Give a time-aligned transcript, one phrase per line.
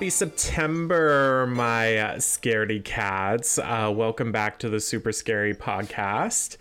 [0.00, 3.58] Happy September, my uh, scaredy cats.
[3.58, 6.56] Uh, welcome back to the Super Scary Podcast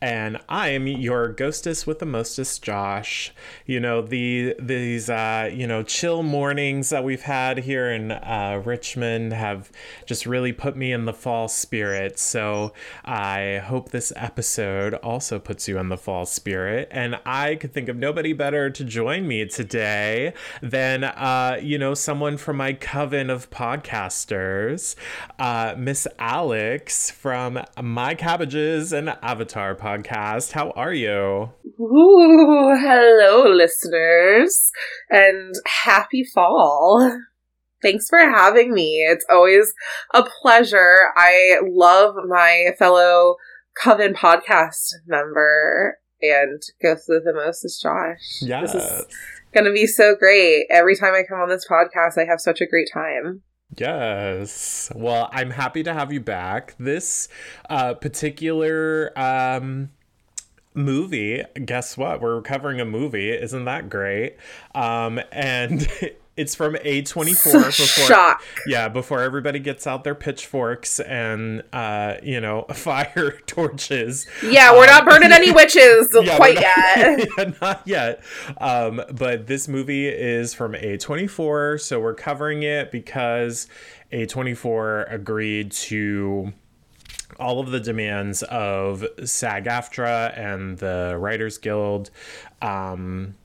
[0.00, 3.32] and I'm your ghostess with the mostest, Josh.
[3.66, 8.62] You know the these uh, you know chill mornings that we've had here in uh,
[8.64, 9.72] Richmond have
[10.06, 12.18] just really put me in the fall spirit.
[12.18, 12.72] So
[13.04, 16.88] I hope this episode also puts you in the fall spirit.
[16.92, 21.94] And I could think of nobody better to join me today than uh, you know
[21.94, 24.94] someone from my coven of podcasters,
[25.40, 30.52] uh, Miss Alex from My Cabbages and Avatar podcast podcast.
[30.52, 31.50] How are you?
[31.80, 34.70] Ooh, hello, listeners,
[35.08, 37.18] and happy fall.
[37.80, 39.06] Thanks for having me.
[39.08, 39.72] It's always
[40.12, 41.12] a pleasure.
[41.16, 43.36] I love my fellow
[43.82, 48.42] Coven podcast member and Ghost with the Most is Josh.
[48.42, 48.72] Yes.
[48.72, 49.06] This is
[49.54, 50.66] going to be so great.
[50.70, 53.42] Every time I come on this podcast, I have such a great time.
[53.78, 54.90] Yes.
[54.94, 56.74] Well, I'm happy to have you back.
[56.78, 57.28] This
[57.70, 59.90] uh, particular um,
[60.74, 62.20] movie, guess what?
[62.20, 63.30] We're covering a movie.
[63.30, 64.36] Isn't that great?
[64.74, 65.86] Um, and
[66.38, 68.42] it's from A24 before Shock.
[68.66, 74.84] yeah before everybody gets out their pitchforks and uh you know fire torches yeah we're
[74.84, 78.22] um, not burning any witches yeah, quite not, yet yeah, not yet
[78.58, 83.66] um but this movie is from A24 so we're covering it because
[84.12, 86.52] A24 agreed to
[87.38, 92.10] all of the demands of SAG AFTRA and the Writers Guild
[92.62, 93.36] um,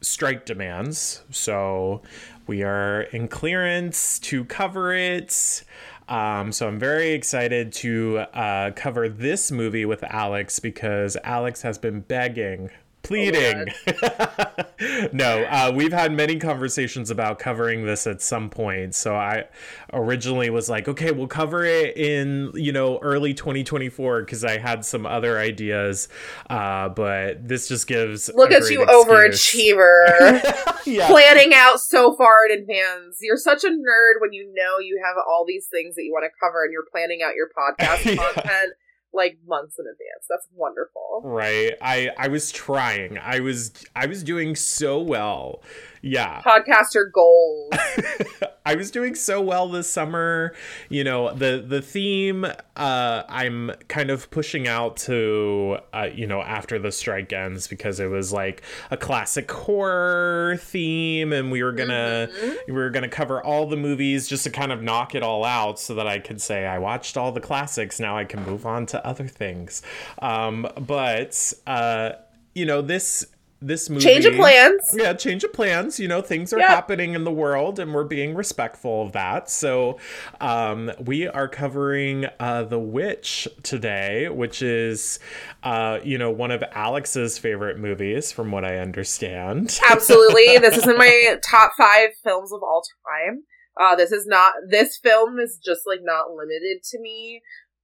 [0.00, 1.22] strike demands.
[1.30, 2.02] So
[2.48, 5.62] we are in clearance to cover it.
[6.08, 11.76] Um, so I'm very excited to uh, cover this movie with Alex because Alex has
[11.76, 12.70] been begging
[13.08, 13.66] pleading.
[13.88, 18.94] Oh no, uh, we've had many conversations about covering this at some point.
[18.94, 19.46] So I
[19.92, 24.84] originally was like, okay, we'll cover it in you know early 2024 because I had
[24.84, 26.08] some other ideas.
[26.48, 30.42] Uh, but this just gives look at you, overachiever,
[30.86, 31.08] yeah.
[31.08, 33.18] planning out so far in advance.
[33.22, 36.24] You're such a nerd when you know you have all these things that you want
[36.24, 38.16] to cover and you're planning out your podcast yeah.
[38.16, 38.74] content
[39.12, 40.26] like months in advance.
[40.28, 41.22] That's wonderful.
[41.24, 41.74] Right.
[41.80, 43.18] I I was trying.
[43.18, 45.62] I was I was doing so well
[46.02, 46.42] yeah.
[46.42, 47.72] podcaster goals.
[48.66, 50.54] I was doing so well this summer.
[50.88, 52.44] You know the the theme
[52.76, 58.00] uh i'm kind of pushing out to uh, you know after the strike ends because
[58.00, 62.54] it was like a classic horror theme and we were gonna mm-hmm.
[62.68, 65.78] we were gonna cover all the movies just to kind of knock it all out
[65.78, 67.98] so that i could say i watched all the classics.
[68.00, 69.82] Now i can move on to other things.
[70.20, 72.12] Um but uh
[72.54, 73.26] you know this
[73.60, 74.94] this movie change of plans.
[74.94, 75.98] Yeah change of plans.
[75.98, 76.68] You know things are yep.
[76.68, 79.50] happening in the world and we're being respectful of that.
[79.50, 79.98] So
[80.40, 85.18] um, we are covering uh, the witch today which is
[85.62, 89.78] uh, you know one of alex's favorite movies from what i understand.
[89.90, 90.58] Absolutely.
[90.58, 93.44] This is in my top five films of all time.
[93.80, 97.40] Uh, this is not this film is just like not limited to me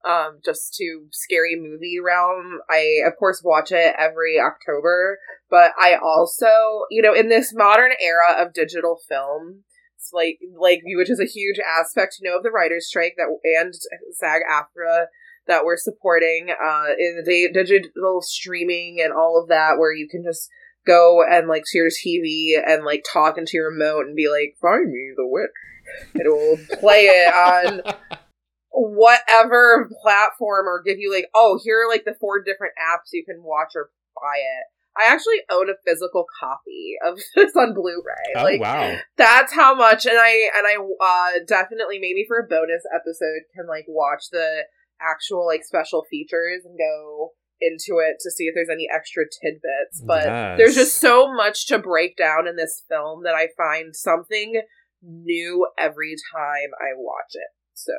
[0.06, 2.60] um, just to scary movie realm.
[2.68, 5.18] I of course watch it every October,
[5.50, 9.64] but I also, you know, in this modern era of digital film,
[9.96, 13.28] it's like like which is a huge aspect, you know, of the writers' strike that
[13.58, 13.74] and
[14.12, 15.06] SAG AFTRA
[15.46, 20.22] that we're supporting uh, in the digital streaming and all of that, where you can
[20.22, 20.48] just
[20.86, 24.56] go and like see your TV and like talk into your remote and be like,
[24.60, 25.50] "Find me the witch."
[26.14, 27.82] It will play it on
[28.74, 33.24] whatever platform or give you like, oh, here are like the four different apps you
[33.24, 34.66] can watch or buy it.
[34.96, 38.34] I actually own a physical copy of this on Blu-ray.
[38.36, 38.96] Oh like, wow!
[39.16, 43.66] That's how much, and I and I uh, definitely maybe for a bonus episode can
[43.68, 44.64] like watch the
[45.00, 47.30] actual like special features and go
[47.60, 50.02] into it to see if there's any extra tidbits.
[50.04, 50.58] But yes.
[50.58, 54.62] there's just so much to break down in this film that I find something
[55.02, 57.50] new every time I watch it.
[57.74, 57.92] So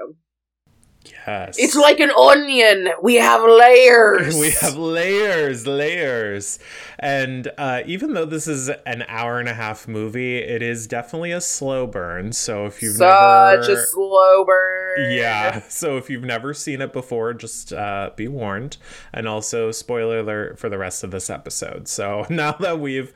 [1.05, 1.57] Yes.
[1.57, 2.89] It's like an onion.
[3.01, 4.35] We have layers.
[4.37, 6.59] we have layers, layers.
[6.99, 11.31] And uh, even though this is an hour and a half movie, it is definitely
[11.31, 12.31] a slow burn.
[12.33, 13.81] So if you've such never...
[13.81, 15.11] a slow burn.
[15.11, 15.61] Yeah.
[15.67, 18.77] So if you've never seen it before, just uh, be warned.
[19.13, 21.87] And also, spoiler alert for the rest of this episode.
[21.87, 23.13] So now that we've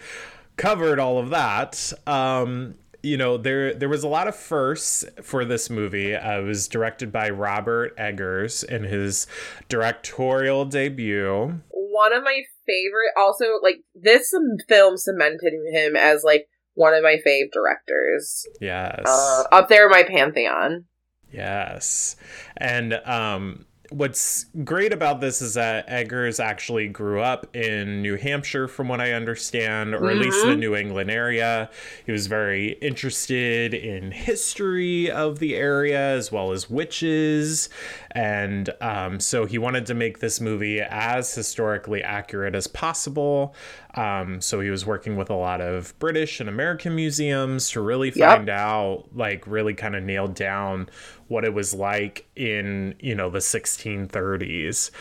[0.58, 5.46] covered all of that, um, you know there there was a lot of firsts for
[5.46, 6.16] this movie.
[6.16, 9.28] Uh, it was directed by Robert Eggers in his
[9.68, 11.62] directorial debut.
[11.72, 14.32] One of my favorite, also like this
[14.68, 18.46] film cemented him as like one of my fave directors.
[18.62, 20.86] Yes, uh, up there in my pantheon.
[21.32, 22.16] Yes,
[22.58, 28.68] and um, what's great about this is that Eggers actually grew up in New Hampshire,
[28.68, 30.24] from what I understand, or at mm-hmm.
[30.24, 31.70] least the New England area.
[32.06, 37.70] He was very interested in history of the area as well as witches.
[38.12, 43.56] And um, so he wanted to make this movie as historically accurate as possible.
[44.00, 48.12] Um, so he was working with a lot of British and American museums to really
[48.12, 48.58] find yep.
[48.58, 50.88] out, like, really kind of nail down
[51.28, 54.92] what it was like in, you know, the 1630s.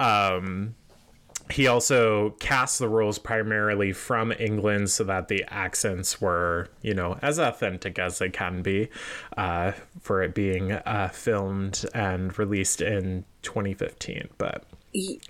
[0.00, 0.74] Um,
[1.50, 7.18] he also cast the roles primarily from England so that the accents were, you know,
[7.20, 8.88] as authentic as they can be
[9.36, 14.28] uh, for it being uh, filmed and released in 2015.
[14.38, 14.64] But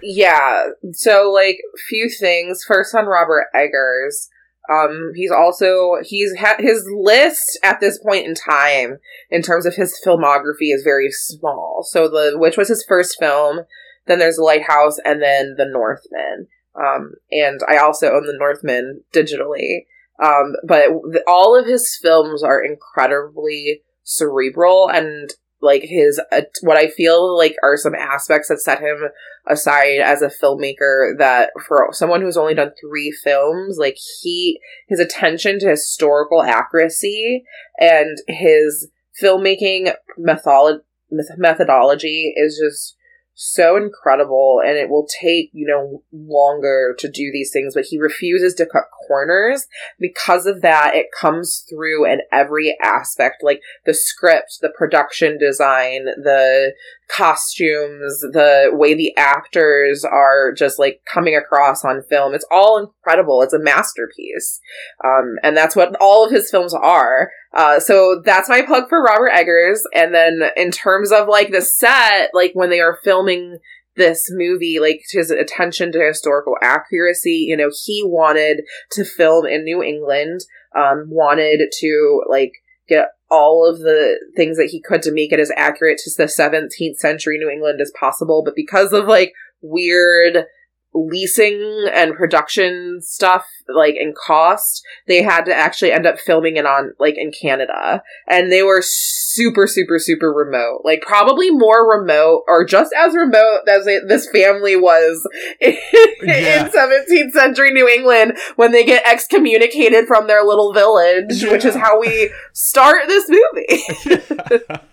[0.02, 1.58] yeah, so like
[1.88, 2.64] few things.
[2.66, 4.28] First on Robert Eggers.
[4.68, 8.98] Um, he's also he's had his list at this point in time
[9.30, 11.84] in terms of his filmography is very small.
[11.88, 13.60] So the Witch was his first film,
[14.06, 16.48] then there's Lighthouse, and then the Northman.
[16.74, 19.86] Um, and I also own the Northman digitally.
[20.22, 25.30] Um, but the, all of his films are incredibly cerebral and
[25.60, 29.08] like his uh, what I feel like are some aspects that set him
[29.46, 35.00] aside as a filmmaker that for someone who's only done 3 films like he his
[35.00, 37.44] attention to historical accuracy
[37.78, 38.88] and his
[39.20, 40.80] filmmaking method
[41.10, 42.95] methodology is just
[43.36, 47.98] so incredible and it will take, you know, longer to do these things, but he
[47.98, 49.66] refuses to cut corners.
[50.00, 56.06] Because of that, it comes through in every aspect, like the script, the production design,
[56.06, 56.72] the
[57.08, 62.34] costumes, the way the actors are just like coming across on film.
[62.34, 63.42] It's all incredible.
[63.42, 64.60] It's a masterpiece.
[65.04, 67.30] Um, and that's what all of his films are.
[67.54, 69.82] Uh, so that's my plug for Robert Eggers.
[69.94, 73.58] And then in terms of like the set, like when they are filming
[73.96, 78.62] this movie, like his attention to historical accuracy, you know, he wanted
[78.92, 80.40] to film in New England,
[80.76, 82.52] um, wanted to like
[82.88, 86.25] get all of the things that he could to make it as accurate to the
[86.25, 88.43] 17th century New England as possible.
[88.44, 90.44] But because of like weird
[90.94, 96.64] leasing and production stuff like in cost they had to actually end up filming it
[96.64, 102.44] on like in canada and they were super super super remote like probably more remote
[102.48, 105.28] or just as remote as this family was
[105.60, 105.76] in,
[106.22, 106.64] yeah.
[106.64, 111.52] in 17th century new england when they get excommunicated from their little village yeah.
[111.52, 114.80] which is how we start this movie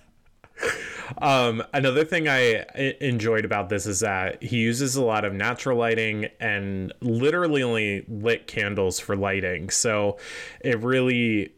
[1.22, 2.66] Um, another thing I
[3.02, 8.06] enjoyed about this is that he uses a lot of natural lighting and literally only
[8.08, 9.70] lit candles for lighting.
[9.70, 10.18] So
[10.62, 11.54] it really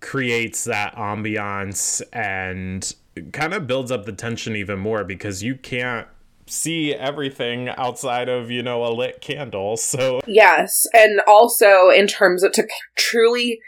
[0.00, 2.94] creates that ambiance and
[3.32, 6.06] kind of builds up the tension even more because you can't
[6.46, 12.42] see everything outside of you know a lit candle so yes and also in terms
[12.42, 12.68] of to
[12.98, 13.58] truly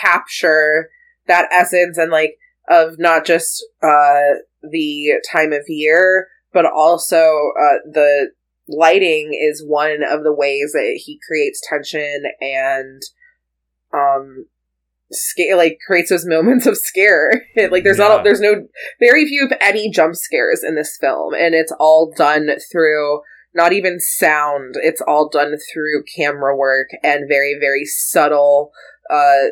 [0.00, 0.88] capture
[1.26, 2.38] that essence and like
[2.70, 4.38] of not just uh
[4.70, 8.30] the time of year, but also uh, the
[8.68, 13.02] lighting is one of the ways that he creates tension and
[13.92, 14.46] um
[15.10, 18.08] scare like creates those moments of scare like there's yeah.
[18.08, 18.66] not there's no
[19.00, 23.20] very few if any jump scares in this film and it's all done through
[23.54, 28.70] not even sound it's all done through camera work and very very subtle
[29.10, 29.50] uh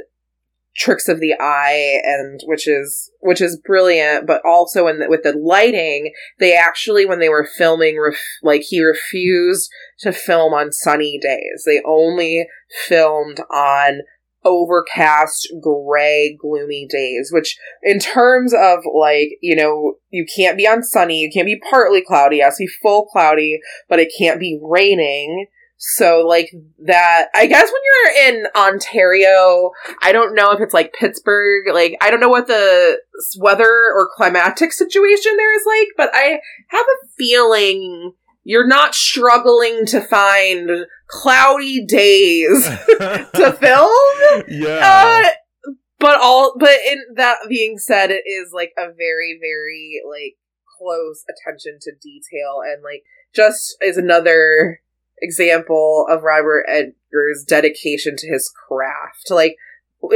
[0.77, 5.23] tricks of the eye and which is which is brilliant but also in the, with
[5.25, 10.73] the lighting they actually when they were filming ref, like he refused to film on
[10.73, 11.65] sunny days.
[11.67, 12.47] They only
[12.87, 14.01] filmed on
[14.43, 20.83] overcast gray gloomy days which in terms of like you know you can't be on
[20.83, 22.39] sunny you can't be partly cloudy.
[22.39, 25.47] It has to be full cloudy but it can't be raining
[25.83, 26.51] So like
[26.85, 29.71] that, I guess when you're in Ontario,
[30.03, 33.01] I don't know if it's like Pittsburgh, like I don't know what the
[33.39, 38.13] weather or climatic situation there is like, but I have a feeling
[38.45, 40.71] you're not struggling to find
[41.09, 42.63] cloudy days
[42.99, 44.45] to film.
[44.49, 45.25] yeah.
[45.25, 50.37] Uh, but all, but in that being said, it is like a very, very like
[50.79, 54.81] close attention to detail, and like just is another
[55.21, 59.31] example of Robert Eggers' dedication to his craft.
[59.31, 59.57] Like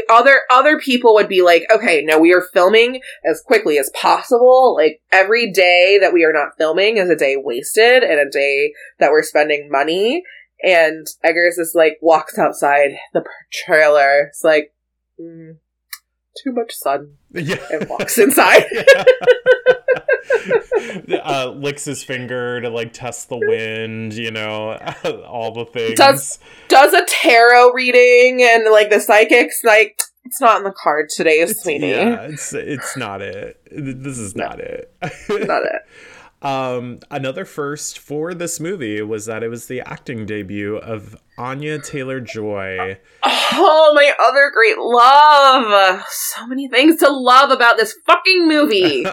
[0.09, 4.75] other other people would be like, okay, no, we are filming as quickly as possible.
[4.75, 8.73] Like every day that we are not filming is a day wasted and a day
[8.99, 10.23] that we're spending money.
[10.63, 14.29] And Eggers is like walks outside the trailer.
[14.29, 14.73] It's like
[15.21, 15.57] mm,
[16.43, 17.57] too much sun yeah.
[17.71, 18.65] and walks inside.
[21.25, 24.73] uh, licks his finger to like test the wind, you know,
[25.27, 25.99] all the things.
[25.99, 26.39] Does-
[26.69, 31.41] Does a tarot reading and like the psychics like it's not in the card today,
[31.41, 31.89] It's- sweetie.
[31.89, 33.61] Yeah, it's it's not it.
[33.71, 34.93] This is not it.
[35.29, 35.83] Not it.
[36.43, 41.79] Um, another first for this movie was that it was the acting debut of Anya
[41.79, 42.99] Taylor Joy.
[43.23, 46.05] Oh, my other great love.
[46.11, 49.07] So many things to love about this fucking movie.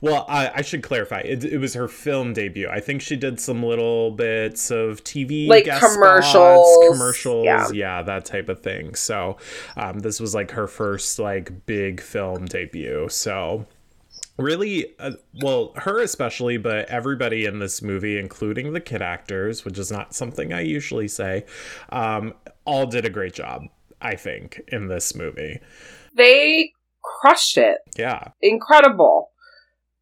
[0.00, 1.20] Well, I, I should clarify.
[1.20, 2.68] It, it was her film debut.
[2.68, 6.32] I think she did some little bits of TV, Like guest commercials.
[6.32, 7.68] spots, commercials, Yeah.
[7.72, 8.02] yeah.
[8.02, 8.94] that type of thing.
[8.94, 9.36] So,
[9.76, 13.08] um, this was like her first like big film debut.
[13.10, 13.66] So,
[14.38, 19.78] really, uh, well, her especially, but everybody in this movie, including the kid actors, which
[19.78, 21.44] is not something I usually say,
[21.90, 22.32] um,
[22.64, 23.64] all did a great job.
[24.02, 25.60] I think in this movie.
[26.16, 27.78] they crushed it.
[27.98, 28.28] Yeah.
[28.40, 29.29] Incredible.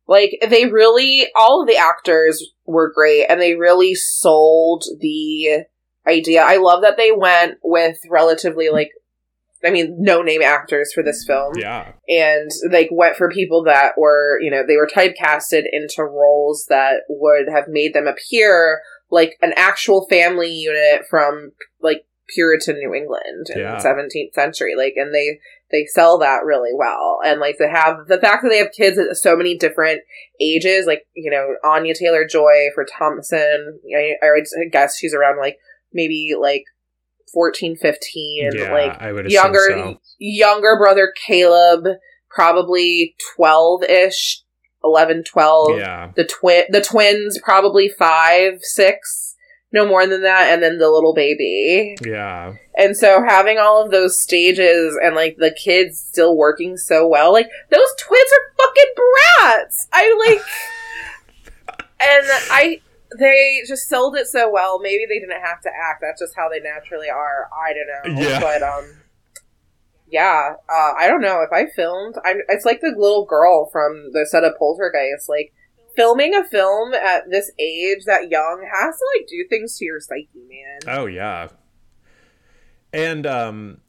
[0.09, 5.65] Like, they really, all of the actors were great and they really sold the
[6.07, 6.43] idea.
[6.43, 8.91] I love that they went with relatively, like,
[9.65, 11.55] I mean, no name actors for this film.
[11.59, 11.93] Yeah.
[12.09, 17.01] and like went for people that were you know they were typecasted into roles that
[17.09, 21.51] would have made them appear like an actual family unit from
[21.83, 23.77] like puritan new england in Yeah.
[23.77, 28.07] the 17th century like and they they sell that really well and like to have
[28.07, 30.01] the fact that they have kids at so many different
[30.41, 35.39] ages like you know anya taylor joy for Thomasin i, I would guess she's around
[35.39, 35.57] like
[35.93, 36.65] maybe like
[37.33, 40.01] 14 15 yeah, like I would younger so.
[40.19, 41.85] younger brother Caleb,
[42.31, 44.43] probably 12-ish,
[44.85, 45.79] 11, 12.
[45.79, 46.13] Yeah.
[46.15, 49.28] The twin the twins probably 5, 6,
[49.73, 51.97] no more than that and then the little baby.
[52.05, 52.55] Yeah.
[52.77, 57.33] And so having all of those stages and like the kids still working so well,
[57.33, 59.89] like those twins are fucking brats.
[59.93, 62.81] I like and I
[63.19, 64.81] they just sold it so well.
[64.81, 66.03] Maybe they didn't have to act.
[66.03, 67.49] That's just how they naturally are.
[67.53, 68.23] I don't know.
[68.23, 68.41] Yeah.
[68.41, 68.99] But um
[70.11, 72.17] yeah, uh, I don't know if I filmed.
[72.25, 72.39] I'm.
[72.49, 75.29] It's like the little girl from the set of Poltergeist.
[75.29, 75.53] Like
[75.97, 80.01] filming a film at this age, that young, has to like do things to your
[80.01, 80.81] psyche, man.
[80.87, 81.49] Oh yeah.
[82.93, 83.81] And um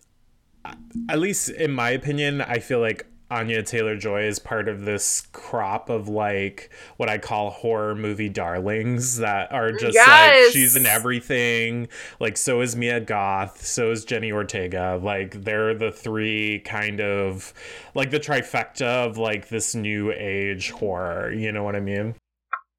[1.10, 5.28] at least in my opinion, I feel like Anya Taylor Joy is part of this
[5.32, 10.86] crop of like what I call horror movie darlings that are just like she's in
[10.86, 11.88] everything.
[12.20, 15.00] Like so is Mia Goth, so is Jenna Ortega.
[15.02, 17.54] Like they're the three kind of
[17.94, 21.32] like the trifecta of like this new age horror.
[21.32, 22.16] You know what I mean?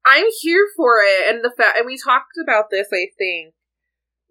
[0.05, 3.53] I'm here for it, and the fact, and we talked about this, I think,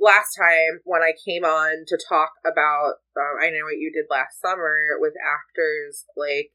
[0.00, 2.94] last time when I came on to talk about.
[3.16, 6.50] Um, I know what you did last summer with actors like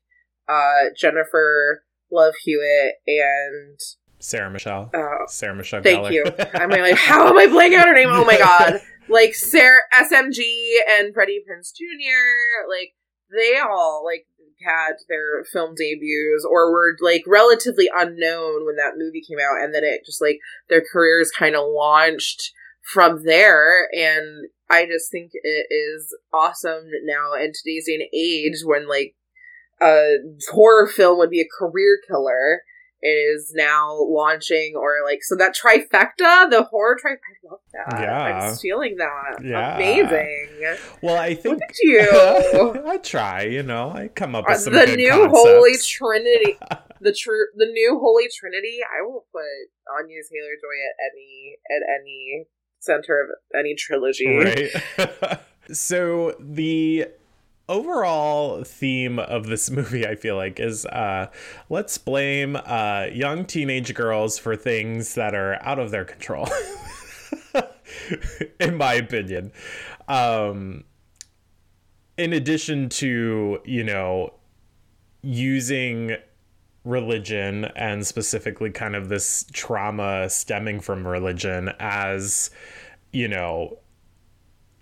[0.49, 3.79] uh, Jennifer Love Hewitt and
[4.19, 4.89] Sarah Michelle.
[4.93, 6.11] uh, Sarah Michelle Thank Gellar.
[6.11, 6.23] you.
[6.53, 8.09] I'm like, how am I blanking out her name?
[8.11, 8.81] Oh my god!
[9.07, 10.39] Like Sarah SMG
[10.89, 12.67] and Freddie Prinze Jr.
[12.67, 12.93] Like
[13.31, 14.25] they all like
[14.65, 19.75] had their film debuts or were like relatively unknown when that movie came out, and
[19.75, 22.51] then it just like their careers kind of launched
[22.93, 23.87] from there.
[23.93, 29.15] And I just think it is awesome now in today's day and age when like
[29.81, 30.15] a
[30.51, 32.61] horror film would be a career killer
[33.03, 38.21] is now launching or like so that trifecta the horror trifecta i love that Yeah.
[38.47, 39.75] i'm stealing that Yeah.
[39.75, 43.91] amazing Well, I think look at you I try, you know.
[43.91, 45.37] I come up Uh, with some the new concepts.
[45.39, 46.57] holy trinity
[47.01, 49.43] the true the new holy trinity i will put
[49.99, 52.47] anya taylor joy at any at any
[52.79, 54.69] center of any trilogy right?
[55.71, 57.07] so the
[57.67, 61.27] overall theme of this movie, I feel like, is uh,
[61.69, 66.47] let's blame uh, young teenage girls for things that are out of their control.
[68.59, 69.51] in my opinion.
[70.07, 70.83] Um,
[72.17, 74.33] in addition to, you know,
[75.21, 76.17] using
[76.85, 82.51] religion and specifically kind of this trauma stemming from religion as,
[83.11, 83.79] you know,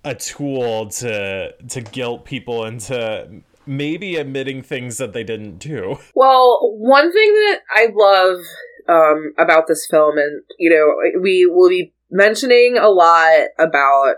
[0.05, 5.97] a tool to to guilt people into maybe admitting things that they didn't do.
[6.15, 8.39] Well, one thing that I love
[8.87, 14.15] um, about this film, and you know, we will be mentioning a lot about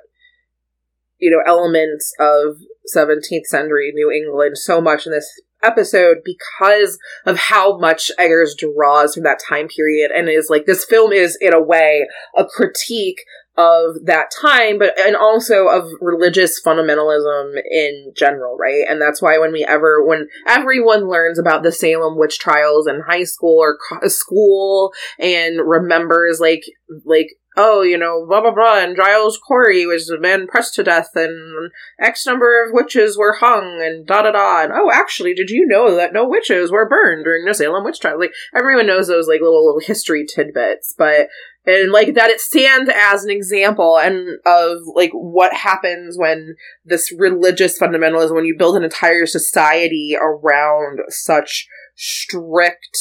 [1.20, 2.58] you know elements of
[2.96, 5.30] 17th century New England so much in this
[5.66, 10.86] episode because of how much Eggers draws from that time period and is like this
[10.86, 12.08] film is in a way
[12.38, 13.20] a critique
[13.58, 18.84] of that time, but and also of religious fundamentalism in general, right?
[18.88, 23.02] And that's why when we ever, when everyone learns about the Salem witch trials in
[23.08, 26.64] high school or co- school and remembers like,
[27.06, 30.84] like, oh, you know, blah, blah, blah, and Giles Corey was a man pressed to
[30.84, 31.72] death and
[32.02, 34.64] X number of witches were hung and da da da.
[34.64, 38.02] And oh, actually, did you know that no witches were burned during the Salem witch
[38.02, 38.20] trial?
[38.20, 41.30] Like, everyone knows those like little, little history tidbits, but
[41.66, 47.14] and like that it stands as an example and of like what happens when this
[47.18, 52.98] religious fundamentalism when you build an entire society around such strict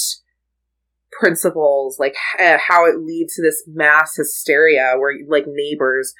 [1.12, 6.12] principles like h- eh, how it leads to this mass hysteria where like neighbors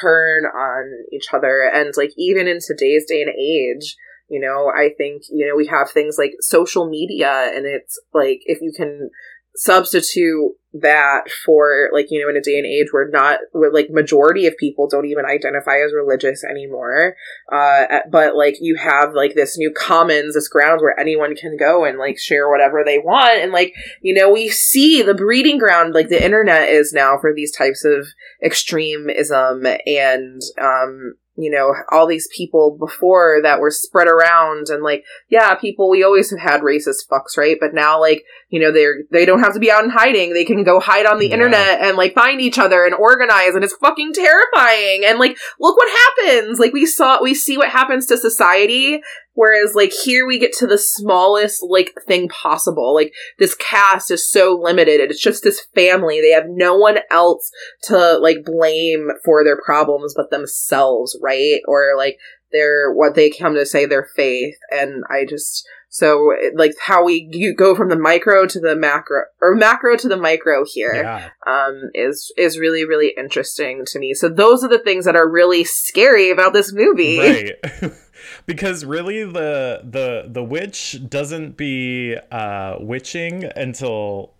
[0.00, 1.62] turn on each other.
[1.62, 3.96] And like even in today's day and age
[4.28, 8.40] you know i think you know we have things like social media and it's like
[8.44, 9.10] if you can
[9.58, 13.88] substitute that for like you know in a day and age where not where like
[13.90, 17.16] majority of people don't even identify as religious anymore
[17.50, 21.84] uh but like you have like this new commons this ground where anyone can go
[21.84, 23.40] and like share whatever they want.
[23.40, 27.32] And like you know we see the breeding ground like the internet is now for
[27.34, 28.08] these types of
[28.42, 35.04] extremism and um you know, all these people before that were spread around and like,
[35.28, 37.56] yeah, people, we always have had racist fucks, right?
[37.60, 40.34] But now, like, you know, they're, they don't have to be out in hiding.
[40.34, 41.34] They can go hide on the Yeah.
[41.34, 45.04] internet and like find each other and organize and it's fucking terrifying.
[45.06, 46.58] And like, look what happens.
[46.58, 49.00] Like, we saw, we see what happens to society.
[49.38, 52.92] Whereas, like, here we get to the smallest, like, thing possible.
[52.92, 55.00] Like, this cast is so limited.
[55.00, 56.20] It's just this family.
[56.20, 57.52] They have no one else
[57.84, 61.60] to like blame for their problems but themselves, right?
[61.68, 62.18] Or like
[62.50, 64.56] their what they come to say their faith.
[64.70, 69.22] And I just so like how we you go from the micro to the macro
[69.40, 71.30] or macro to the micro here Yeah.
[71.46, 74.12] um is is really really interesting to me.
[74.14, 77.18] So those are the things that are really scary about this movie.
[77.18, 77.92] Right.
[78.46, 84.34] because really the the the witch doesn't be uh witching until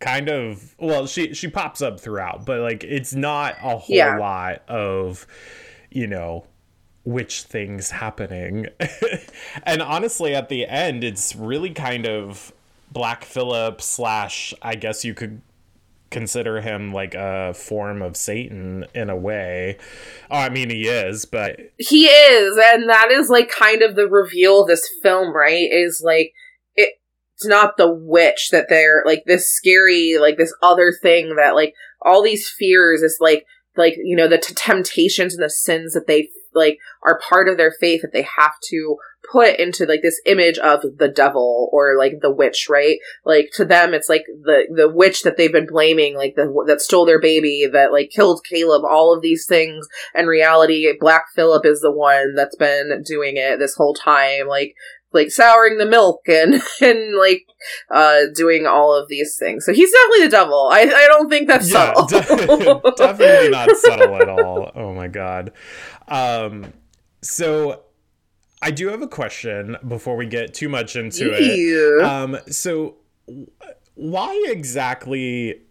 [0.00, 4.16] kind of well she she pops up throughout but like it's not a whole Yeah.
[4.16, 5.26] lot of
[5.90, 6.46] you know
[7.08, 8.66] witch things happening
[9.62, 12.52] and honestly at the end it's really kind of
[12.92, 15.40] black phillip slash i guess you could
[16.10, 19.76] consider him like a form of satan in a way
[20.30, 24.08] oh i mean he is but He is, and that is like kind of the
[24.08, 25.68] reveal of this film, right?
[25.70, 26.32] Is like
[26.74, 26.94] it,
[27.36, 31.74] it's not the witch that they're like this scary, like this other thing that like
[32.02, 36.06] all these fears is like like you know the t- temptations and the sins that
[36.06, 38.96] they like are part of their faith that they have to
[39.30, 42.98] put into like this image of the devil or like the witch right?
[43.24, 46.80] Like to them it's like the the witch that they've been blaming like the that
[46.80, 49.86] stole their baby that like killed caleb all of these things.
[50.14, 54.46] And reality black Phillip is the one that's been doing it this whole time.
[54.48, 54.74] Like
[55.12, 57.46] like souring the milk and and like
[57.90, 61.48] uh doing all of these things so he's definitely the devil i i don't think
[61.48, 64.70] that's yeah, subtle de- definitely not subtle at all.
[64.74, 65.52] Oh my god.
[66.06, 66.72] Um,
[67.22, 67.82] so
[68.62, 72.04] I do have a question before we get too much into it.
[72.04, 72.96] Um, so
[73.94, 75.62] why exactly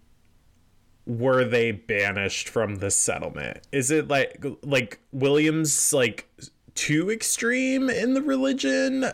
[1.06, 3.66] were they banished from the settlement?
[3.72, 6.30] Is it like like Williams like
[6.76, 9.06] too extreme in the religion?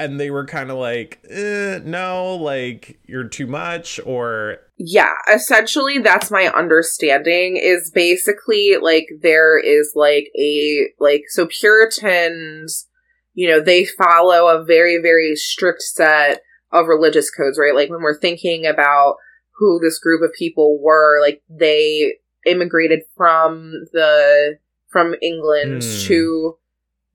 [0.00, 5.98] And they were kind of like, eh, no, like you're too much, or yeah essentially
[5.98, 12.88] that's my understanding is basically like there is like a like so puritans
[13.34, 16.40] you know they follow a very very strict set
[16.72, 19.16] of religious codes right like when we're thinking about
[19.58, 22.14] who this group of people were like they
[22.46, 24.56] immigrated from the
[24.88, 26.06] from england Hmm.
[26.06, 26.56] to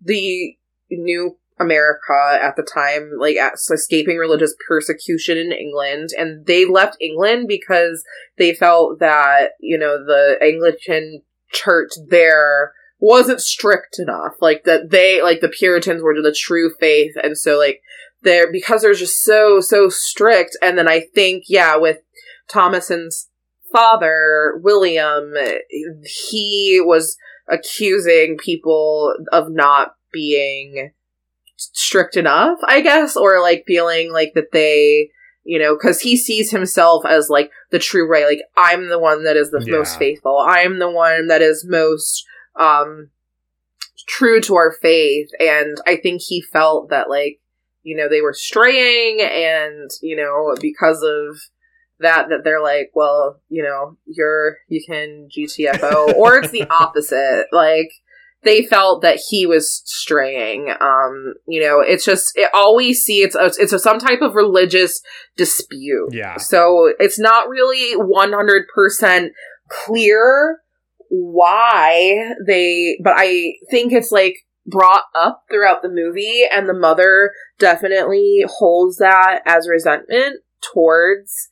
[0.02, 0.56] the
[0.92, 3.38] new America at the time, like
[3.72, 8.04] escaping religious persecution in England, and they left England because
[8.38, 14.34] they felt that you know the Anglican church there wasn't strict enough.
[14.42, 17.82] Like that they like the Puritans were the true faith, and so like
[18.22, 20.58] they're because they're just so so strict.
[20.62, 22.00] And then I think yeah, with
[22.50, 23.30] Thomasin's
[23.72, 25.34] father William,
[26.04, 27.16] he was
[27.48, 30.92] accusing people of not being
[31.56, 35.10] strict enough, I guess, or like feeling like that they
[35.48, 38.26] you know, because he sees himself as like the true right.
[38.26, 39.78] Like I'm the one that is the Yeah.
[39.78, 40.40] most faithful.
[40.40, 42.26] I'm the one that is most
[42.60, 43.12] um
[44.08, 47.40] true to our faith, and I think he felt that like
[47.84, 51.38] you know they were straying, and you know because of
[52.00, 57.46] that that they're like, well, you know, you're you can GTFO, or it's the opposite,
[57.52, 57.92] like.
[58.46, 60.70] They felt that he was straying.
[60.80, 63.24] Um, you know, it's just it, all we see.
[63.24, 65.02] It's a, it's a, some type of religious
[65.36, 66.10] dispute.
[66.14, 66.38] Yeah.
[66.38, 69.30] So it's not really 100%
[69.70, 70.60] clear
[71.10, 77.32] why they, but I think it's like brought up throughout the movie, and the mother
[77.60, 80.42] definitely holds that as resentment
[80.74, 81.50] towards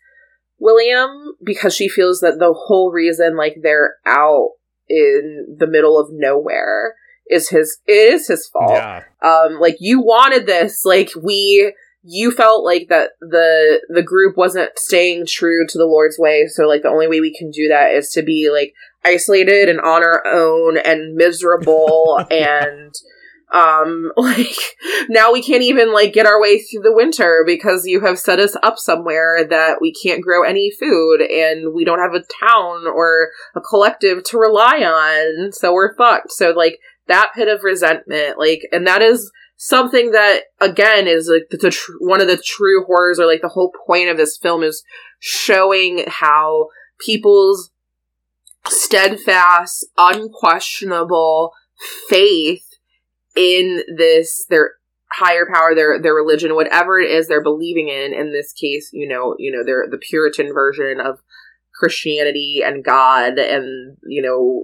[0.60, 4.52] William because she feels that the whole reason like they're out
[4.90, 6.96] in the middle of nowhere
[7.30, 8.74] is his it is his fault.
[8.74, 9.04] Yeah.
[9.22, 10.84] um like you wanted this.
[10.86, 16.20] Like we you felt like that the the group wasn't staying true to the lord's
[16.20, 16.48] way.
[16.48, 18.74] So like the only way we can do that is to be like
[19.06, 22.94] isolated and on our own and miserable and
[23.54, 24.58] um like
[25.10, 28.40] now we can't even like get our way through the winter because you have set
[28.40, 32.88] us up somewhere that we can't grow any food and we don't have a town
[32.88, 36.32] or a collective to rely on so we're fucked.
[36.32, 41.48] So like that pit of resentment like and that is something that again is like
[41.52, 44.38] the, the tr- one of the true horrors or like the whole point of this
[44.38, 44.84] film is
[45.20, 46.68] showing how
[47.00, 47.72] people's
[48.68, 51.52] steadfast unquestionable
[52.10, 52.66] faith
[53.36, 54.72] in this their
[55.12, 59.08] higher power their their religion whatever it is they're believing in in this case you
[59.08, 61.20] know you know they're the puritan version of
[61.74, 64.64] christianity and god and you know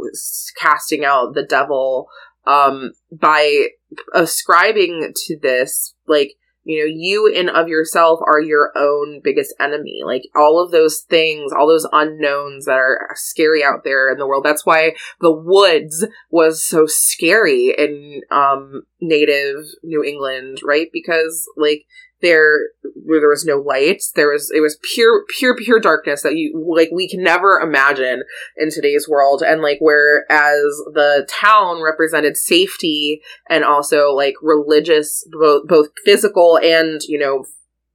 [0.60, 2.08] casting out the devil
[2.48, 3.68] um by
[4.14, 10.02] ascribing to this like you know you and of yourself are your own biggest enemy.
[10.06, 14.28] Like all of those things all those unknowns that are scary out there in the
[14.28, 14.44] world.
[14.44, 20.88] That's why the woods was so scary in um native new england right?
[20.92, 21.86] Because like
[22.22, 22.70] there
[23.06, 26.66] where there was no light there was it was pure pure pure darkness that you
[26.76, 28.24] like we can never imagine
[28.58, 29.42] in today's world.
[29.46, 37.02] And like whereas the town represented safety and also like religious both both physical and
[37.08, 37.46] you know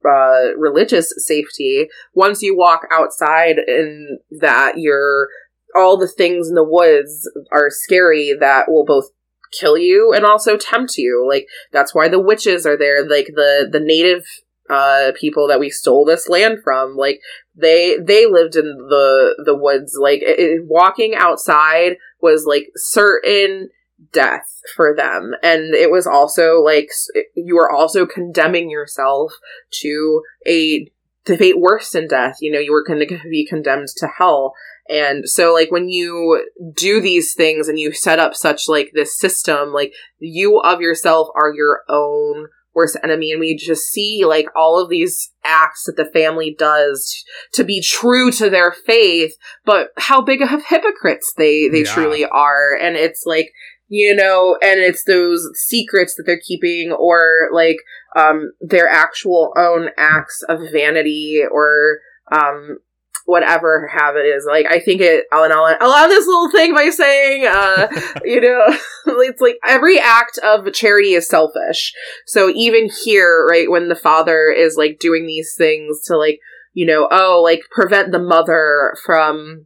[0.07, 5.29] uh religious safety once you walk outside in that you're
[5.75, 9.09] all the things in the woods are scary that will both
[9.51, 11.25] kill you and also tempt you.
[11.27, 13.07] Like that's why the witches are there.
[13.07, 14.25] Like the the native
[14.69, 17.19] uh people that we stole this land from like
[17.55, 19.97] they they lived in the the woods.
[19.99, 23.69] Like it, it- walking outside was like certain
[24.11, 25.33] death for them.
[25.41, 26.89] And it was also like
[27.35, 29.33] you were also condemning yourself
[29.81, 30.91] to a
[31.25, 34.53] to fate worse than death you know you were going to be condemned to hell.
[34.87, 39.17] And so like when you do these things and you set up such like this
[39.17, 43.31] system like you of yourself are your own worst enemy.
[43.31, 47.81] And we just see like all of these acts that the family does to be
[47.81, 49.33] true to their faith
[49.65, 51.93] but how big of hypocrites they they Yeah.
[51.93, 52.75] truly are.
[52.79, 53.51] And it's like
[53.87, 57.77] you know and it's those secrets that they're keeping or like
[58.15, 61.99] um their actual own acts of vanity or
[62.31, 62.77] um
[63.25, 64.45] whatever habit is.
[64.47, 67.87] Like i think it i'll i'll allow this little thing by saying uh
[68.23, 68.65] you know
[69.21, 71.93] it's like every act of charity is selfish.
[72.25, 76.39] So even here right when the father is like doing these things to like
[76.73, 79.65] you know oh like prevent the mother from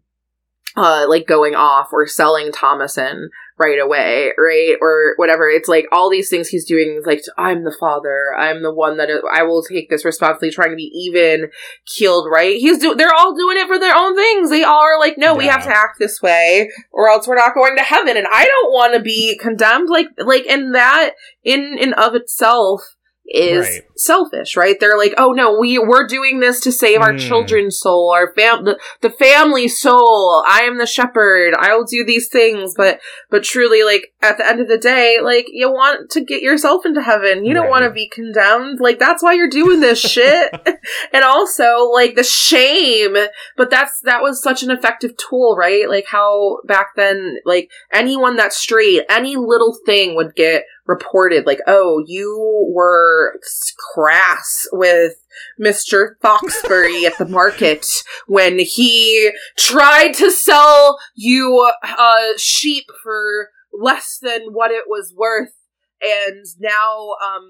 [0.78, 3.28] uh like going off or selling Thomasin
[3.60, 4.76] right away right?
[4.82, 5.50] Or whatever.
[5.50, 8.34] It's like all these things he's doing is like i'm the father.
[8.38, 11.52] I'm the one that uh, i will take this responsibility trying to be even
[11.86, 12.58] keeled right?
[12.58, 14.50] He's do they're all doing it for their own things.
[14.50, 17.54] They all are like no we have to act this way or else we're not
[17.54, 18.18] going to heaven.
[18.18, 21.12] And i don't want to be condemned like like in that
[21.44, 22.82] in and of itself
[23.34, 23.82] is Right.
[23.96, 24.80] selfish, right?
[24.80, 27.20] They're like, oh no, we we're doing this to save our Mm.
[27.28, 30.44] children's soul, our fam, the, the family soul.
[30.48, 31.54] I am the shepherd.
[31.58, 35.18] I will do these things, but but truly, like at the end of the day,
[35.22, 37.46] like you want to get yourself into heaven.
[37.46, 38.80] You don't want to be condemned.
[38.80, 40.52] Like that's why you're doing this shit.
[41.14, 43.16] and also like the shame.
[43.58, 45.88] But that's that was such an effective tool, right?
[45.90, 51.60] Like how back then, like anyone that strayed, any little thing would get reported like,
[51.68, 53.40] oh, you were
[53.94, 55.14] crass with
[55.62, 56.16] Mr.
[56.22, 57.86] Foxbury at the market
[58.28, 65.54] when he tried to sell you a sheep for less than what it was worth.
[66.02, 67.48] And now, um,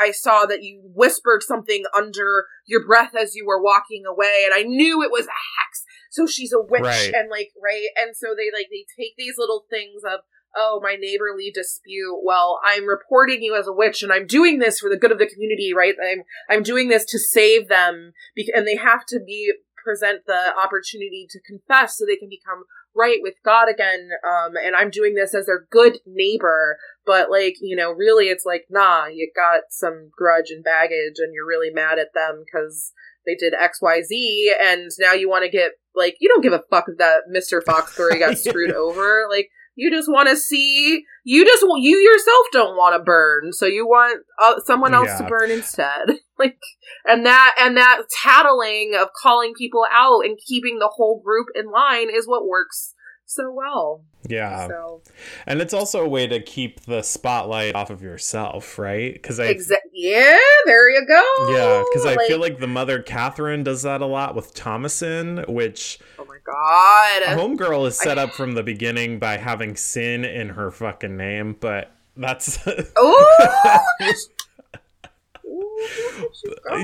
[0.00, 4.52] I saw that you whispered something under your breath as you were walking away, and
[4.52, 5.84] I knew it was a hex.
[6.10, 7.12] So she's a witch, Right.
[7.14, 7.86] and like, right?
[7.96, 10.20] And so they like they take these little things of
[10.56, 12.20] oh, my neighborly dispute.
[12.24, 15.18] Well, I'm reporting you as a witch, and I'm doing this for the good of
[15.18, 15.94] the community, right?
[16.02, 18.12] I'm I'm doing this to save them,
[18.54, 19.52] and they have to be
[19.86, 22.64] present the opportunity to confess so they can become
[22.96, 24.10] right with God again.
[24.26, 28.44] Um, and I'm doing this as their good neighbor, but like you know, really, it's
[28.44, 32.92] like nah, you got some grudge and baggage, and you're really mad at them because
[33.24, 36.52] they did X, Y, Z, and now you want to get like you don't give
[36.52, 39.50] a fuck that Mister Foxbury got screwed over, like.
[39.76, 41.04] You just want to see.
[41.22, 41.82] You just want.
[41.82, 46.16] You yourself don't want to burn, so you want uh, someone else to burn instead.
[46.38, 46.58] like,
[47.04, 51.70] and that and that tattling of calling people out and keeping the whole group in
[51.70, 52.94] line is what works
[53.26, 54.04] so well.
[54.28, 54.68] Yeah.
[54.68, 55.02] so
[55.46, 59.12] And it's also a way to keep the spotlight off of yourself, right?
[59.12, 61.22] Because I exa- yeah, there you go.
[61.52, 65.98] Yeah, because I feel like the mother Catherine does that a lot with Thomasin, which
[66.18, 70.70] oh my god, Homegirl is set up from the beginning by having sin in her
[70.70, 72.58] fucking name, but that's
[72.96, 73.80] oh,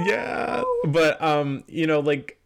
[0.04, 0.62] yeah.
[0.86, 2.38] But um, you know, like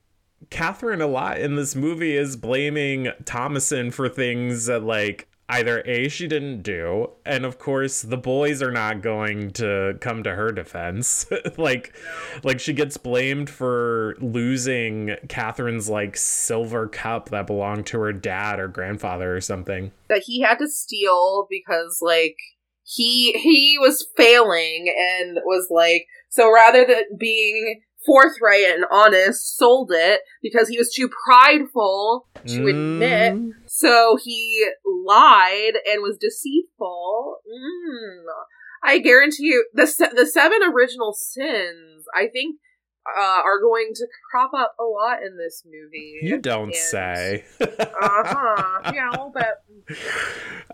[0.50, 6.08] Catherine a lot in this movie is blaming Thomasin for things that like either A
[6.08, 10.52] she didn't do, and of course the boys are not going to come to her
[10.52, 11.26] defense.
[11.56, 11.94] like
[12.42, 18.58] like she gets blamed for losing Catherine's like silver cup that belonged to her dad
[18.60, 19.92] or grandfather or something.
[20.08, 22.36] that he had to steal because like
[22.84, 29.90] he he was failing and was like so rather than being forthright and honest sold
[29.92, 33.34] it because he was too prideful to admit.
[33.34, 34.66] Mm, so he
[35.06, 37.38] lied and was deceitful.
[37.46, 38.24] Mm.
[38.84, 42.56] i guarantee you the se- the seven original sins i think
[43.18, 46.18] uh, are going to crop up a lot in this movie.
[46.22, 47.44] You don't And- say.
[47.60, 48.92] uh-huh.
[48.92, 49.96] Yeah a little bit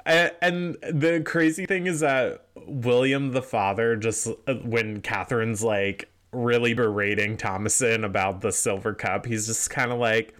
[0.07, 6.09] and, and the crazy thing is that William the father just uh, when Catherine's like
[6.33, 10.35] really berating Thomasin about the silver cup, he's just kind of like,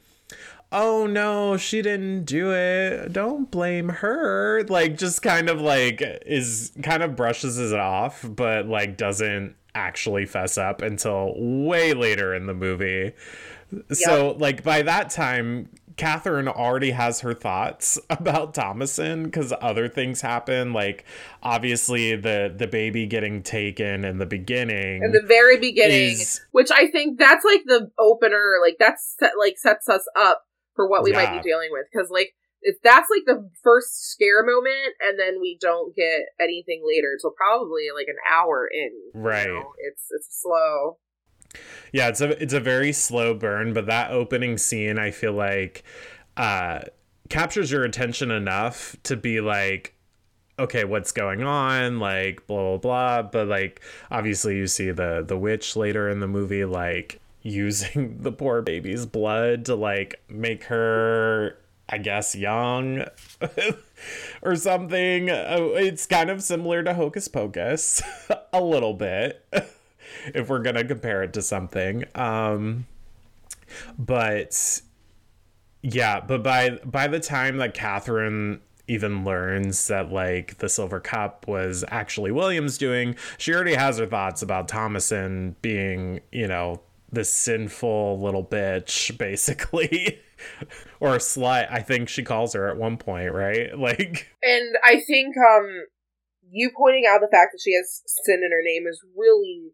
[0.71, 3.13] "Oh no, she didn't do it.
[3.13, 8.67] Don't blame her." Like just kind of like is kind of brushes it off, but
[8.67, 13.13] like doesn't actually fess up until way later in the movie.
[13.91, 20.21] So like by that time, Catherine already has her thoughts about Thomasin because other things
[20.21, 20.73] happen.
[20.73, 21.05] Like
[21.43, 25.03] obviously the the baby getting taken in the beginning.
[25.03, 29.33] in the very beginning, is- which I think that's like the opener, like that's set,
[29.39, 30.43] like sets us up
[30.75, 32.33] for what we might be dealing with because like
[32.65, 37.33] if that's like the first scare moment, and then we don't get anything later until
[37.37, 38.91] probably like an hour in.
[39.15, 39.49] you Right.
[39.49, 39.73] know?
[39.79, 40.99] It's it's slow.
[41.93, 45.83] Yeah, it's a it's a very slow burn, but that opening scene I feel like
[46.37, 46.81] uh
[47.29, 49.95] captures your attention enough to be like
[50.59, 51.99] okay, what's going on?
[51.99, 56.29] Like blah blah blah, but like obviously you see the the witch later in the
[56.29, 63.05] movie like using the poor baby's blood to like make her I guess young
[64.43, 65.29] or something.
[65.31, 68.03] Uh, It's kind of similar to Hocus Pocus
[68.53, 69.45] a little bit
[70.35, 72.05] if we're to compare it to something.
[72.15, 72.87] Um
[73.99, 74.81] but
[75.83, 81.47] yeah, but by by the time that Catherine even learns that like the silver cup
[81.49, 87.25] was actually William's doing, she already has her thoughts about Thomasin being, you know, the
[87.25, 90.21] sinful little bitch, basically.
[90.99, 93.71] or slut, I think she calls her at one point, right?
[93.79, 95.87] Like And I think um
[96.51, 99.73] you pointing out the fact that she has sin in her name is really,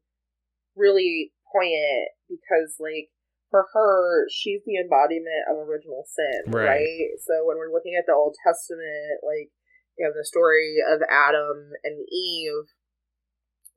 [0.78, 3.10] really poignant because like
[3.50, 6.84] for her, she's the embodiment of original sin, Right.
[6.84, 7.08] right?
[7.20, 9.50] So when we're looking at the Old Testament, like
[9.96, 12.70] you have the story of Adam and Eve,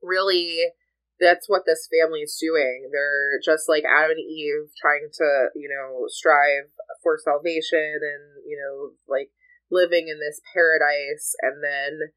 [0.02, 0.72] really
[1.20, 2.90] that's what this family is doing.
[2.90, 8.58] They're just like Adam and Eve trying to, you know, strive for salvation and, you
[8.58, 9.30] know, like
[9.70, 12.10] living in this paradise and then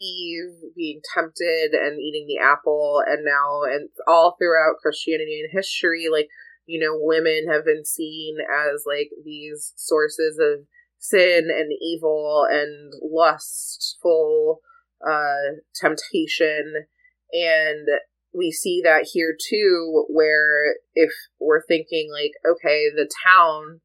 [0.00, 6.06] Eve being tempted and eating the apple and now and all throughout Christianity and history,
[6.10, 6.28] like,
[6.66, 10.66] you know, women have been seen as like these sources of
[10.98, 14.60] sin and evil and lustful
[15.06, 16.86] uh temptation.
[17.32, 17.88] And
[18.34, 23.80] we see that here too, where if we're thinking like, okay, the town,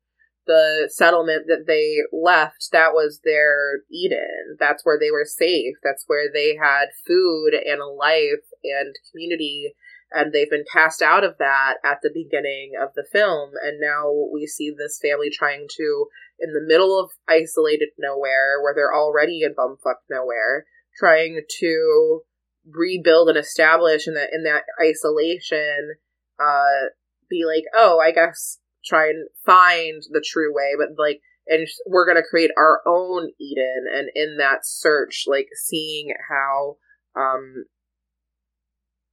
[0.52, 4.58] the settlement that they left, that was their Eden.
[4.60, 5.76] That's where they were safe.
[5.82, 9.74] That's where they had food and a life and community.
[10.12, 13.52] And they've been cast out of that at the beginning of the film.
[13.64, 18.74] And now we see this family trying to, in the middle of isolated nowhere, where
[18.76, 20.66] they're already in bumfuck nowhere,
[21.00, 22.24] trying to
[22.70, 25.96] rebuild and establish in that in that isolation
[26.40, 26.94] uh
[27.28, 32.06] be like oh i guess try and find the true way but like and we're
[32.06, 36.78] going to create our own eden and in that search like seeing how
[37.16, 37.66] um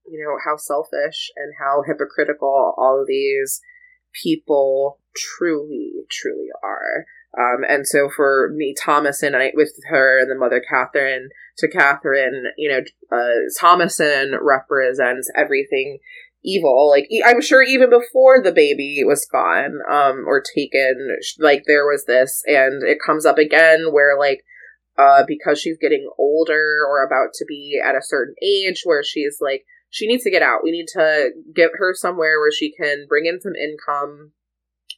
[0.07, 3.61] you know how selfish and how hypocritical all of these
[4.23, 7.05] people truly truly are.
[7.39, 11.29] Um, and so for me, Thomasin, I, with her and the mother Catherine
[11.59, 12.81] to Catherine, you know,
[13.13, 15.99] uh, Thomasin represents everything
[16.45, 16.89] evil.
[16.89, 22.05] Like I'm sure even before the baby was gone um, or taken, like there was
[22.07, 24.45] this, and it comes up again where like
[24.99, 29.39] uh, because she's getting older or about to be at a certain age where she's
[29.41, 30.61] like she needs to get out.
[30.63, 34.33] We need to get her somewhere where she can bring in some income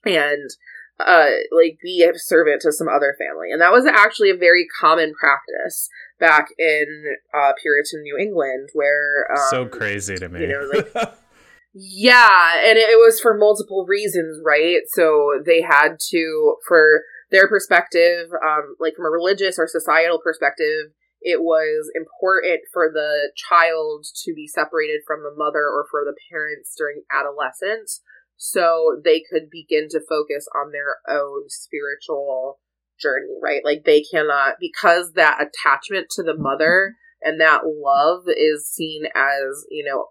[0.04, 0.50] and
[0.98, 3.50] uh, like be a servant to some other family.
[3.52, 9.26] And that was actually a very common practice back in uh, Puritan New England, where
[9.32, 10.40] um, so crazy to me.
[10.40, 10.92] You know, like
[11.72, 14.80] yeah, and it, was for multiple reasons, right?
[14.92, 20.90] So they had to, for their perspective, um, like from a religious or societal perspective,
[21.20, 26.16] it was important for the child to be separated from the mother or for the
[26.30, 28.00] parents during adolescence
[28.36, 32.58] so they could begin to focus on their own spiritual
[32.98, 33.60] journey, right?
[33.64, 39.66] Like they cannot, because that attachment to the mother and that love is seen as,
[39.70, 40.06] you know,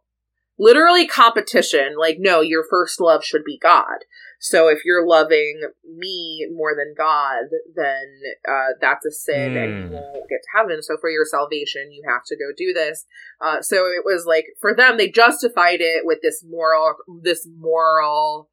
[0.60, 1.96] literally competition.
[1.98, 4.06] Like, no, your first love should be God.
[4.40, 7.46] So if you're loving me more than God,
[7.76, 9.64] then uh, that's a sin mm.
[9.64, 9.94] and you hmm.
[9.94, 10.82] won't get to heaven.
[10.82, 13.06] So for your salvation, you have to go do this.
[13.42, 18.50] Uh, so it was like for them, they justified it with this moral, this moral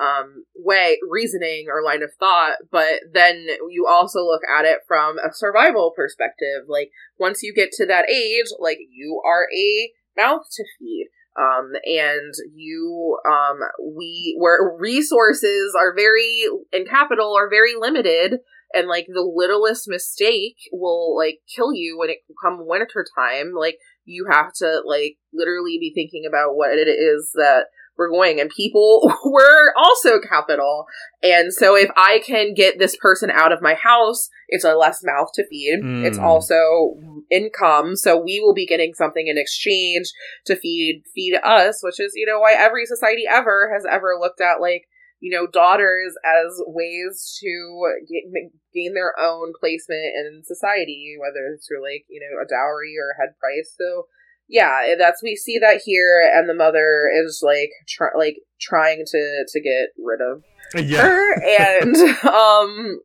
[0.00, 2.56] um, way, reasoning or line of thought.
[2.72, 6.66] But then you also look at it from a survival perspective.
[6.66, 11.06] Like once you get to that age, like you are a mouth to feed
[11.38, 13.58] um, and you um,
[13.96, 18.40] we where resources are very and capital are very limited
[18.74, 23.78] and like the littlest mistake will like kill you when it come winter time like
[24.04, 27.66] you have to like literally be thinking about what it is that
[27.98, 30.86] we're going and people were also capital.
[31.22, 35.00] And so if i can get this person out of my house it's a less
[35.04, 35.80] mouth to feed.
[35.82, 36.04] Mm.
[36.06, 36.94] it's also
[37.30, 37.96] income.
[37.96, 40.06] So we will be getting something in exchange
[40.46, 44.40] to feed feed us which is you know why every society ever has ever looked
[44.40, 44.88] at like
[45.20, 51.66] you know daughters as ways to get, gain their own placement in society whether it's
[51.66, 53.74] through like you know a dowry or a head price.
[53.76, 54.06] So
[54.48, 59.44] yeah, that's we see that here, and the mother is like try, like trying to
[59.46, 60.42] to get rid of
[60.84, 61.02] yeah.
[61.02, 63.00] her, and um,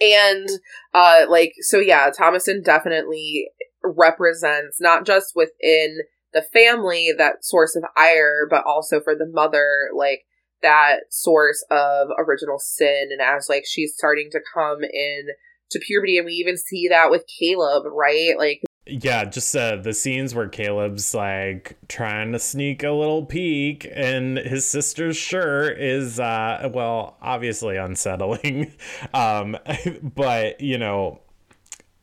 [0.00, 0.48] and
[0.92, 3.48] uh, like so yeah, Thomasin definitely
[3.84, 5.98] represents not just within
[6.32, 10.26] the family that source of ire, but also for the mother, like
[10.62, 15.28] that source of original sin, and as like she's starting to come in
[15.70, 18.34] to puberty, and we even see that with Caleb, right?
[18.36, 23.86] Like yeah, just uh, the scenes where Caleb's like trying to sneak a little peek,
[23.92, 28.72] and his sister's shirt is, uh, well, obviously unsettling.
[29.14, 29.56] um,
[30.14, 31.20] but you know,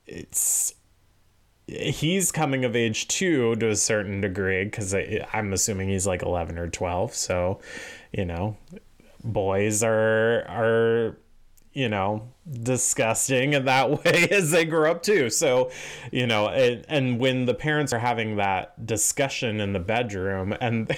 [0.06, 0.74] it's
[1.68, 4.94] he's coming of age too to a certain degree because
[5.32, 7.14] I'm assuming he's like 11 or 12.
[7.14, 7.62] So,
[8.12, 8.58] you know,
[9.24, 11.18] boys are are
[11.74, 12.30] you know,
[12.62, 15.30] disgusting in that way as they grow up too.
[15.30, 15.72] So,
[16.12, 20.96] you know, and, and when the parents are having that discussion in the bedroom, and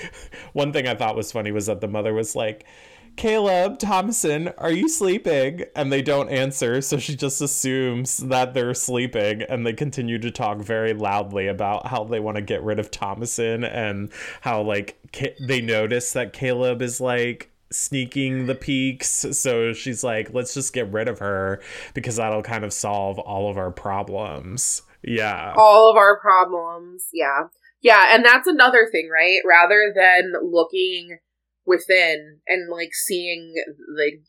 [0.52, 2.66] one thing I thought was funny was that the mother was like,
[3.16, 5.64] Caleb Thomasin, are you sleeping?
[5.74, 10.30] And they don't answer, so she just assumes that they're sleeping, and they continue to
[10.30, 14.98] talk very loudly about how they want to get rid of Thomasin and how like
[15.40, 19.26] they notice that Caleb is like sneaking the peaks.
[19.32, 21.60] So she's like, let's just get rid of her
[21.94, 24.82] because that'll kind of solve all of our problems.
[25.02, 25.54] Yeah.
[25.56, 27.04] All of our problems.
[27.12, 27.44] Yeah.
[27.80, 28.14] Yeah.
[28.14, 29.40] And that's another thing, right?
[29.44, 31.18] Rather than looking
[31.66, 33.54] within and like seeing
[33.98, 34.22] like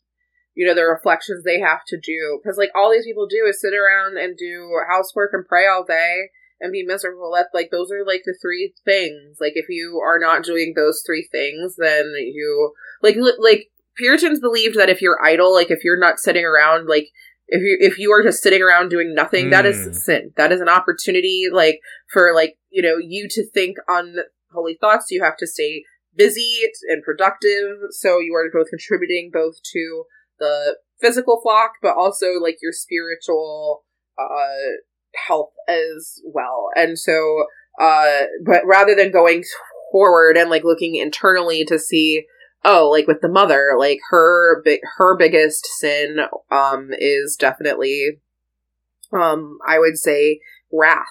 [0.54, 3.60] you know the reflections they have to do because like all these people do is
[3.60, 6.30] sit around and do housework and pray all day
[6.60, 10.18] and be miserable that like those are like the three things like if you are
[10.18, 15.52] not doing those three things then you like like puritans believed that if you're idle
[15.54, 17.08] like if you're not sitting around like
[17.48, 19.50] if you if you are just sitting around doing nothing mm.
[19.50, 19.92] that is hmm.
[19.92, 21.80] sin that is an opportunity like
[22.12, 24.16] for like you know you to think on
[24.52, 25.82] holy thoughts you have to stay
[26.18, 27.78] busy and productive.
[27.92, 30.04] So you are both contributing both to
[30.38, 33.84] the physical flock, but also like your spiritual
[34.18, 34.82] uh,
[35.26, 36.68] health as well.
[36.76, 37.44] And so,
[37.80, 39.44] uh, but rather than going
[39.92, 42.26] forward and like looking internally to see,
[42.64, 46.18] oh, like with the mother, like her big, her biggest sin,
[46.50, 48.20] um, is definitely,
[49.12, 50.40] um, I would say
[50.72, 51.06] wrath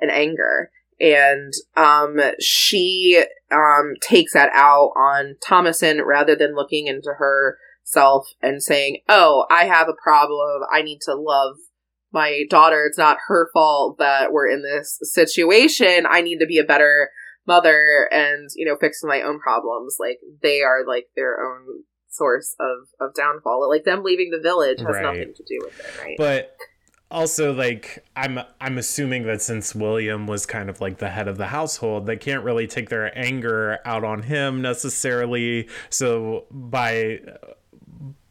[0.00, 0.70] and anger
[1.00, 8.62] and um, she um, takes that out on Thomasin rather than looking into herself and
[8.62, 10.62] saying, "Oh, I have a problem.
[10.70, 11.56] I need to love
[12.12, 12.84] my daughter.
[12.86, 16.06] It's not her fault that we're in this situation.
[16.08, 17.10] I need to be a better
[17.46, 19.96] mother and you know fix my own problems.
[19.98, 23.68] Like they are like their own source of of downfall.
[23.68, 25.02] Like them leaving the village has right.
[25.02, 26.16] nothing to do with it, right?
[26.18, 26.56] But
[27.10, 31.36] also like i'm i'm assuming that since william was kind of like the head of
[31.38, 37.18] the household they can't really take their anger out on him necessarily so by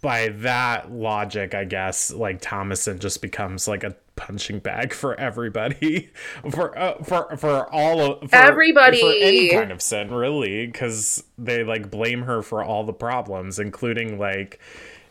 [0.02, 6.10] by that logic i guess like thomasin just becomes like a punching bag for everybody.
[6.52, 9.00] For uh, for for all of for, everybody.
[9.00, 13.60] for any kind of sin really because they like blame her for all the problems
[13.60, 14.60] including like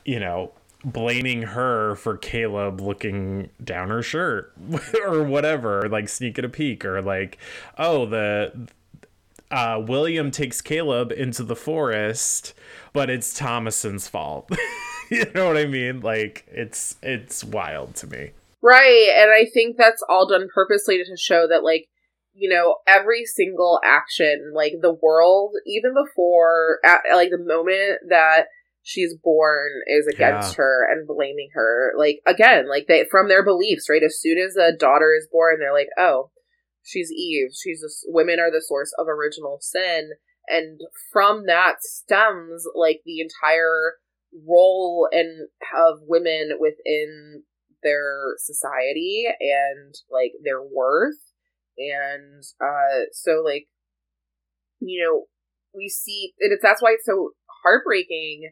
[0.04, 0.52] you know
[0.84, 4.52] blaming her for Caleb looking down her shirt
[5.06, 7.38] or whatever, like sneaking a peek or like,
[7.76, 8.68] oh, the
[9.50, 12.54] uh, William takes Caleb into the forest,
[12.92, 14.50] but it's Thomasin's fault.
[15.10, 16.00] you know what I mean?
[16.00, 18.32] Like it's it's wild to me.
[18.62, 21.86] Right, and I think that's all done purposely to show that like
[22.34, 28.46] you know every single action like the world even before at, like the moment that
[28.82, 30.56] she's born is against yeah.
[30.56, 31.92] her and blaming her.
[31.96, 34.02] Like again, like they from their beliefs, right?
[34.02, 36.30] As soon as a daughter is born, they're like, oh,
[36.88, 37.50] she's Eve.
[37.62, 40.10] She's a, women are the source of original sin,
[40.48, 40.80] and
[41.12, 43.94] from that stems like the entire
[44.46, 47.42] role and of women within
[47.82, 51.32] their society and like their worth
[51.78, 53.68] and uh so like
[54.80, 55.24] you know
[55.74, 57.30] we see and it's that's why it's so
[57.62, 58.50] heartbreaking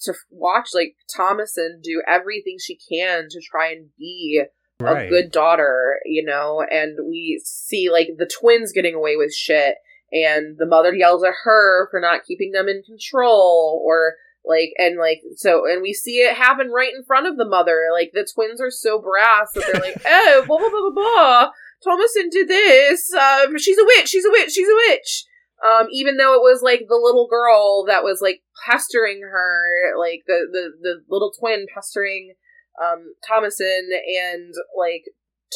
[0.00, 4.42] to watch like Thomasin do everything she can to try and be
[4.82, 5.06] right.
[5.06, 9.76] a good daughter, you know, and we see like the twins getting away with shit
[10.12, 14.14] and the mother yells at her for not keeping them in control or
[14.44, 17.88] like and like so and we see it happen right in front of the mother.
[17.92, 21.50] Like the twins are so brass that they're like oh blah blah blah blah blah.
[21.84, 23.12] Thomasin did this.
[23.12, 24.08] Uh, she's a witch.
[24.08, 24.52] She's a witch.
[24.52, 25.24] She's a witch.
[25.64, 30.22] Um, even though it was like the little girl that was like pestering her, like
[30.26, 32.34] the the, the little twin pestering
[32.80, 35.04] um Thomasin and like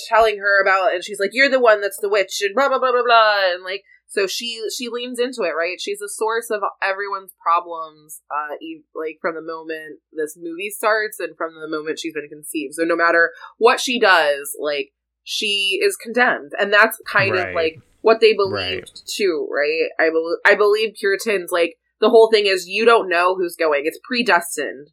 [0.09, 2.79] telling her about and she's like, You're the one that's the witch and blah blah
[2.79, 5.81] blah blah blah and like so she she leans into it, right?
[5.81, 8.55] She's the source of everyone's problems, uh,
[8.95, 12.75] like from the moment this movie starts and from the moment she's been conceived.
[12.75, 14.93] So no matter what she does, like
[15.25, 17.49] she is condemned, and that's kind right.
[17.49, 19.01] of like what they believed right.
[19.17, 19.89] too, right?
[19.99, 23.83] I believe I believe Puritans like the whole thing is you don't know who's going.
[23.85, 24.91] It's predestined.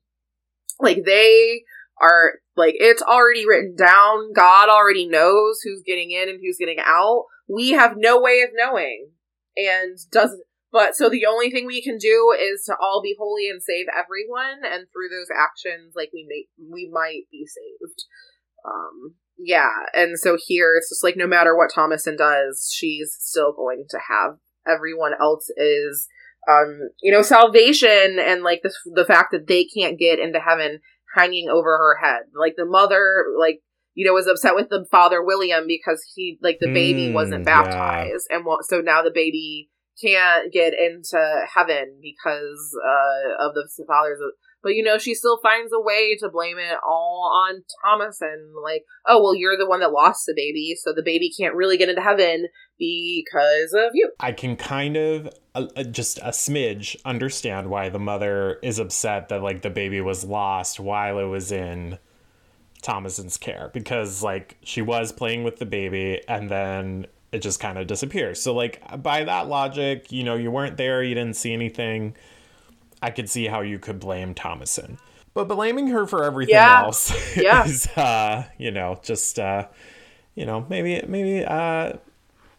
[0.79, 1.61] Like they
[2.01, 4.33] are like it's already written down.
[4.33, 7.25] God already knows who's getting in and who's getting out.
[7.47, 9.09] We have no way of knowing.
[9.55, 13.47] And doesn't but so the only thing we can do is to all be holy
[13.47, 18.03] and save everyone and through those actions like we may we might be saved.
[18.65, 23.53] Um yeah, and so here it's just like no matter what Thomasin does, she's still
[23.53, 24.37] going to have
[24.67, 26.07] everyone else is
[26.49, 30.79] um you know salvation and like the the fact that they can't get into heaven
[31.13, 32.23] hanging over her head.
[32.35, 33.59] Like the mother like
[33.93, 37.45] you know was upset with the father William because he like the baby mm, wasn't
[37.45, 38.37] baptized yeah.
[38.37, 39.69] and so now the baby
[40.01, 44.19] can't get into heaven because uh, of the father's
[44.63, 48.53] but you know, she still finds a way to blame it all on Thomas and
[48.63, 51.77] like, oh well, you're the one that lost the baby, so the baby can't really
[51.77, 52.47] get into heaven
[52.79, 54.09] because of you.
[54.19, 59.29] I can kind of uh, uh, just a smidge understand why the mother is upset
[59.29, 61.99] that like the baby was lost while it was in
[62.81, 67.77] Thomasin's care because like she was playing with the baby and then it just kind
[67.77, 68.41] of disappears.
[68.41, 72.15] So like by that logic, you know, you weren't there, you didn't see anything
[73.03, 74.97] I could see how you could blame Thomasin.
[75.33, 76.81] But blaming her for everything Yeah.
[76.83, 77.63] else Yeah.
[77.65, 79.67] is uh, you know, just uh
[80.35, 81.93] you know, maybe maybe uh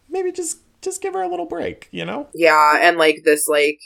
[0.09, 2.27] maybe just just give her a little break, you know?
[2.33, 3.79] Yeah, and like this like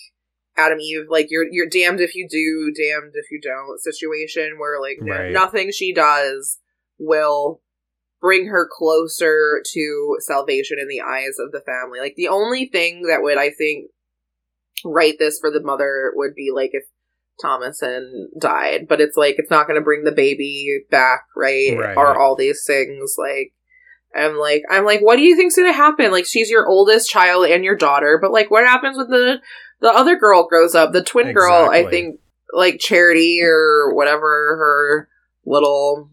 [0.58, 4.82] Adam Eve, like you're you're damned if you do, damned if you don't situation where
[4.82, 5.32] like Right.
[5.32, 6.60] nothing she does
[6.98, 7.62] will
[8.20, 12.00] bring her closer to salvation in the eyes of the family.
[12.02, 13.92] Like the only thing that would I think
[14.86, 16.84] right this for the mother would be like if
[17.44, 21.78] Thomasin died, but it's like it's not going to bring the baby back, right?
[21.78, 21.98] Right.
[21.98, 23.54] Or all these things like
[24.16, 26.12] I'm like I'm like what do you think's going to happen?
[26.12, 29.38] Like she's your oldest child and your daughter, but like what happens when the
[29.82, 30.92] the other girl grows up?
[30.92, 32.20] The twin girl, I think
[32.54, 35.10] like Charity or whatever her
[35.46, 36.10] little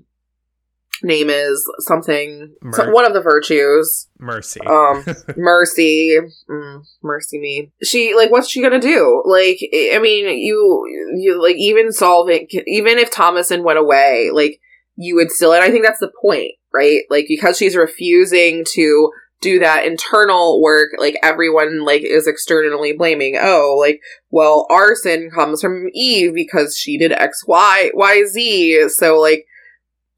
[1.03, 4.09] name is something so- Mer- one of the virtues.
[4.19, 4.61] Mercy.
[4.67, 5.05] um
[5.37, 6.19] mercy.
[6.49, 7.73] Mm, mercy me.
[7.83, 9.23] She like what's she gonna do?
[9.27, 10.85] Like i I mean you
[11.17, 14.61] you like even solving even if thomasin went away like
[14.97, 17.03] you would still and i think that's the point right?
[17.11, 23.37] Like because she's refusing to do that internal work like everyone like is externally blaming
[23.39, 28.89] oh like well arson comes from eve because she did x y y z.
[28.89, 29.47] So like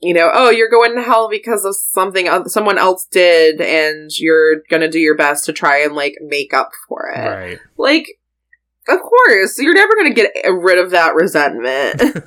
[0.00, 4.62] you know, oh, you're going to hell because of something someone else did, and you're
[4.70, 7.18] gonna do your best to try and like make up for it.
[7.18, 7.58] right.
[7.76, 8.06] Like,
[8.88, 12.00] of course, you're never gonna get rid of that resentment.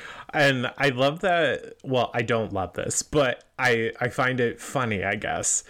[0.32, 1.74] and I love that.
[1.82, 5.64] Well, I don't love this, but I I find it funny, I guess,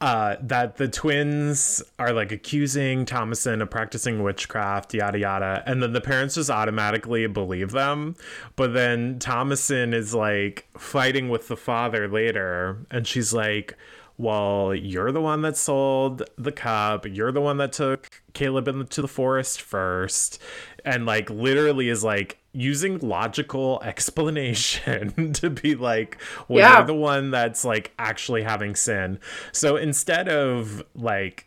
[0.00, 5.92] uh, that the twins are like accusing Thomasin of practicing witchcraft, yada yada, and then
[5.92, 8.16] the parents just automatically believe them.
[8.56, 13.76] But then Thomasin is like fighting with the father later, and she's like.
[14.20, 17.06] Well, you're the one that sold the cup.
[17.06, 20.38] You're the one that took Caleb into the forest first.
[20.84, 26.18] And like literally is like using logical explanation to be like,
[26.48, 26.76] well, Yeah.
[26.78, 29.18] you're the one that's like actually having sin.
[29.52, 31.46] So instead of like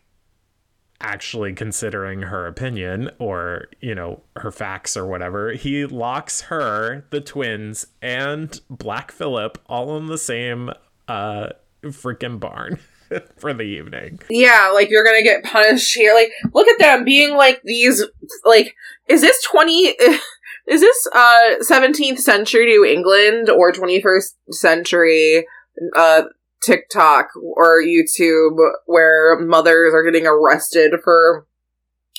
[1.00, 7.20] actually considering her opinion or, you know, her facts or whatever, he locks her, the
[7.20, 10.70] twins, and Black Phillip all in the same
[11.06, 11.50] uh
[11.86, 12.78] freaking barn
[13.36, 14.18] for the evening.
[14.30, 16.14] yeah, like you're gonna get punished here.
[16.14, 18.04] Like, look at them being like these.
[18.44, 18.74] Like,
[19.08, 19.94] is this twenty?
[20.66, 25.46] Is this uh 17th century New England or 21st century
[25.94, 26.22] uh
[26.64, 28.56] TikTok or YouTube
[28.86, 31.46] where mothers are getting arrested for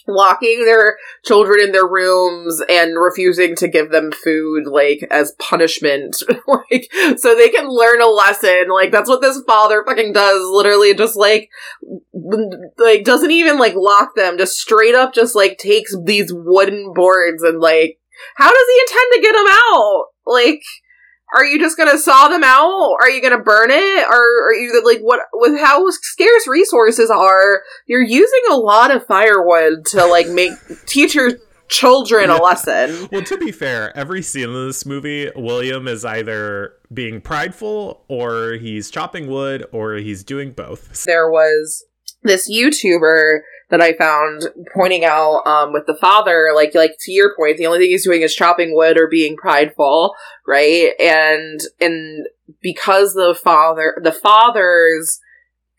[0.08, 6.18] locking their children in their rooms and refusing to give them food like as punishment.
[6.48, 8.68] Like so they can learn a lesson.
[8.70, 11.50] Like that's what this father fucking does literally just like
[12.78, 17.44] like doesn't even like lock them just straight up just like takes these wooden boards
[17.44, 18.00] and like
[18.36, 20.06] how does he intend to get them out?
[20.26, 20.62] Like
[21.34, 22.98] are you just gonna saw them out?
[23.02, 24.08] Are you gonna burn it?
[24.08, 27.64] Or are you like what with how scarce resources are?
[27.88, 30.52] You're using a lot of firewood to like make
[30.86, 31.32] teach your
[31.68, 33.08] children a lesson.
[33.12, 38.54] Well, to be fair, every scene in this movie, William is either being prideful or
[38.54, 41.04] he's chopping wood or he's doing both.
[41.06, 41.86] There was
[42.24, 43.40] this YouTuber
[43.70, 44.44] that I found
[44.74, 48.04] pointing out um, with the father, like like to your point, the only thing he's
[48.06, 50.14] doing is chopping wood or being prideful,
[50.48, 50.92] right?
[51.00, 52.28] And and
[52.62, 55.20] because the father, the father's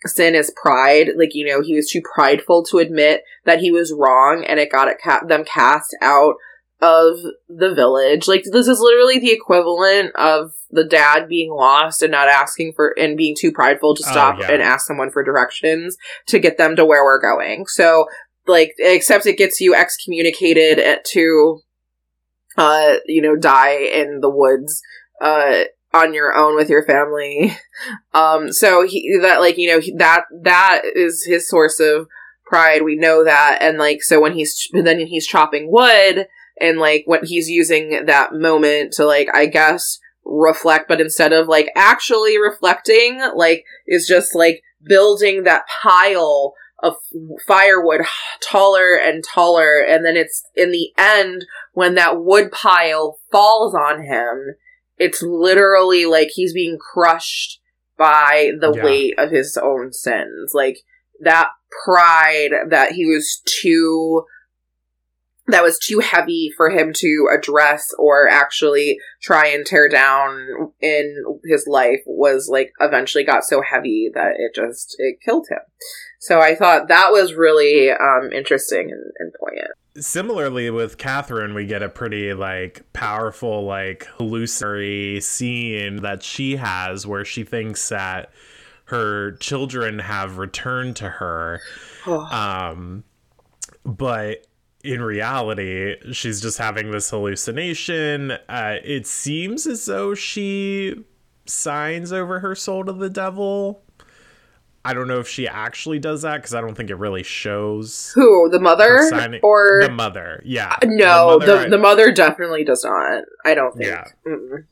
[0.05, 3.95] sin is pride, like you know, he was too prideful to admit that he was
[3.97, 6.34] wrong, and it got it ca- them cast out
[6.83, 7.16] of
[7.49, 8.29] the village.
[8.29, 12.95] Like this is literally the equivalent of the dad being lost and not asking for
[12.99, 14.51] and being too prideful to Oh, stop yeah.
[14.53, 15.97] and ask someone for directions
[16.27, 17.64] to get them to where we're going.
[17.66, 18.07] So
[18.47, 21.61] like except it gets you excommunicated at- to
[22.57, 24.81] uh you know die in the woods
[25.20, 27.53] uh on your own with your family
[28.14, 32.07] um so he that like you know he, that that is his source of
[32.47, 36.27] pride we know that and like so when he's then he's chopping wood
[36.61, 41.47] and like when he's using that moment to like i guess reflect but instead of
[41.49, 46.95] like actually reflecting like is just like building that pile of
[47.47, 48.03] firewood
[48.43, 54.03] taller and taller and then it's in the end when that wood pile falls on
[54.05, 54.57] him
[54.99, 57.61] it's literally like he's being crushed
[57.97, 58.85] by the Yeah.
[58.85, 60.79] weight of his own sins like
[61.21, 61.49] that
[61.85, 64.25] pride that he was too
[65.49, 71.14] that was too heavy for him to address or actually try and tear down in
[71.44, 75.61] his life was like eventually got so heavy that it just it killed him
[76.18, 81.64] so i thought that was really um interesting and, and poignant Similarly with Catherine, we
[81.64, 88.30] get a pretty like powerful like hallucinatory scene that she has where she thinks that
[88.86, 91.61] her children have returned to her.
[92.07, 93.03] Um,
[93.84, 94.47] but
[94.87, 98.32] in reality, she's just having this hallucination.
[98.49, 101.05] Uh, it seems as though she
[101.47, 103.82] signs over her soul to the devil.
[104.84, 108.12] I don't know if she actually does that because I don't think it really shows.
[108.14, 110.41] who the mother signing- or the mother?
[110.45, 114.05] Yeah, no the, mother, the, I- mother definitely does not i don't think Yeah.
[114.26, 114.64] Mm-mm.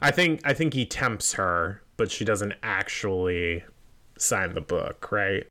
[0.00, 3.64] I think I think he tempts her, but she doesn't actually
[4.16, 5.44] sign the book, right?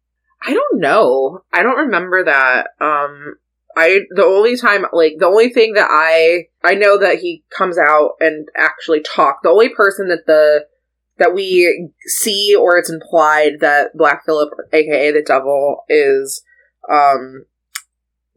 [0.45, 1.41] I don't know.
[1.53, 2.67] I don't remember that.
[2.82, 3.36] Um
[3.78, 7.78] I the only time like the only thing that I I know that he comes
[7.78, 9.41] out and actually talk.
[9.43, 10.65] The only person that the
[11.19, 16.43] that we see or it's implied that Black Phillip, aka the devil, is
[16.91, 17.45] um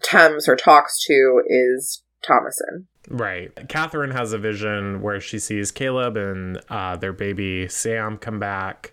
[0.03, 2.87] tempts or talks to is Thomasin.
[3.09, 3.51] Right.
[3.69, 8.93] Catherine has a vision where she sees Caleb and uh, their baby Sam come back.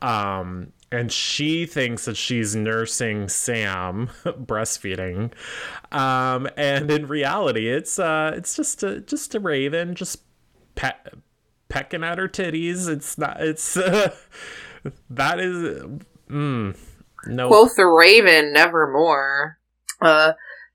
[0.00, 5.32] Um, and she thinks that she's nursing Sam, breastfeeding.
[5.92, 10.22] Um, and in reality, it's uh, it's just a just a raven, just
[10.74, 12.88] pecking at her titties.
[12.88, 13.40] It's not.
[13.40, 14.14] It's uh,
[15.10, 15.84] that is.
[16.28, 16.76] Mm,
[17.26, 17.48] no.
[17.48, 19.58] Quoth the raven, nevermore.
[20.00, 20.32] Uh,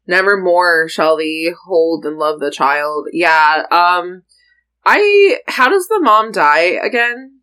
[0.08, 3.08] nevermore shall thee hold and love the child.
[3.14, 4.24] Yeah, um,
[4.86, 7.40] I, how does the mom die again?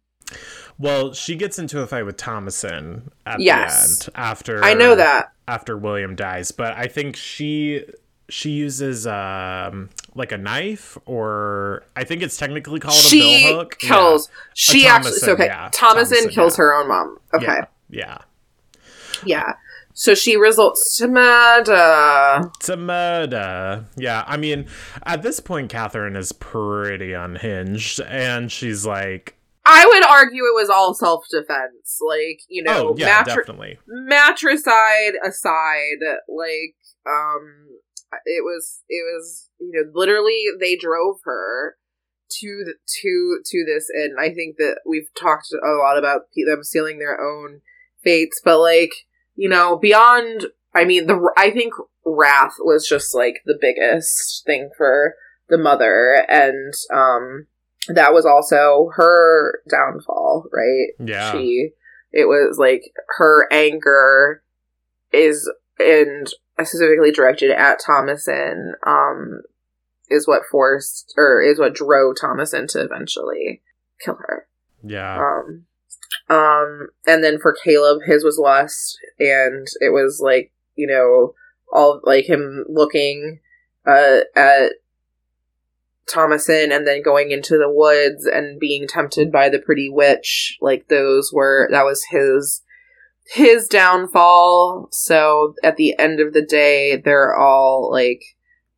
[0.80, 3.98] Well, she gets into a fight with Thomasin at Yes.
[4.06, 5.30] the end after I know that.
[5.46, 7.84] after William dies, but I think she
[8.30, 13.56] she uses um like a knife or I think it's technically called a She bill
[13.58, 13.78] hook.
[13.78, 15.68] kills, she actually, so okay, yeah.
[15.68, 16.62] Thomasin, Thomasin, kills yeah.
[16.62, 17.18] her own mom.
[17.34, 17.62] Okay, Yeah.
[17.90, 18.18] Yeah.
[19.24, 19.52] yeah.
[19.92, 22.50] So she results to murder.
[22.60, 23.84] To murder.
[23.96, 24.66] Yeah, I mean,
[25.04, 29.34] at this point, Catherine is pretty unhinged, and she's like,
[29.70, 31.98] I would argue it was all self defense.
[32.00, 37.68] Like, you know, "Oh yeah, matri- definitely." matricide aside, like, um,
[38.24, 41.76] it was, it was, you know, literally they drove her
[42.40, 46.62] to the, to to this and i think that we've talked a lot about them
[46.62, 47.60] sealing their own
[48.02, 48.92] fates but like
[49.34, 51.72] you know beyond i mean the i think
[52.04, 55.14] wrath was just like the biggest thing for
[55.48, 57.46] the mother and um
[57.88, 61.32] that was also her downfall right Yeah.
[61.32, 61.70] she
[62.12, 64.42] it was like her anger
[65.12, 66.26] is and
[66.58, 69.42] specifically directed at Thomasin um
[70.08, 73.62] is what forced or is what drove Thomasin to eventually
[74.04, 74.46] kill her
[74.82, 75.18] Yeah.
[75.18, 75.64] um
[76.28, 81.34] um and then for Caleb his was lust and it was like you know
[81.72, 83.40] all like him looking
[83.86, 84.72] uh at
[86.11, 90.58] Thomasin and then going into the woods and being tempted by the pretty witch.
[90.61, 92.62] Like those were that was his
[93.32, 94.88] his downfall.
[94.90, 98.22] So at the end of the day they're all like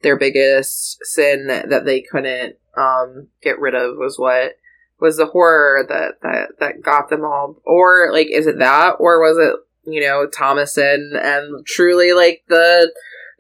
[0.03, 4.57] their biggest sin that they couldn't um get rid of was what
[5.01, 7.61] was the horror that that that got them all.
[7.65, 8.97] Or like is it that?
[8.99, 12.93] Or was it you know thomasin and truly like the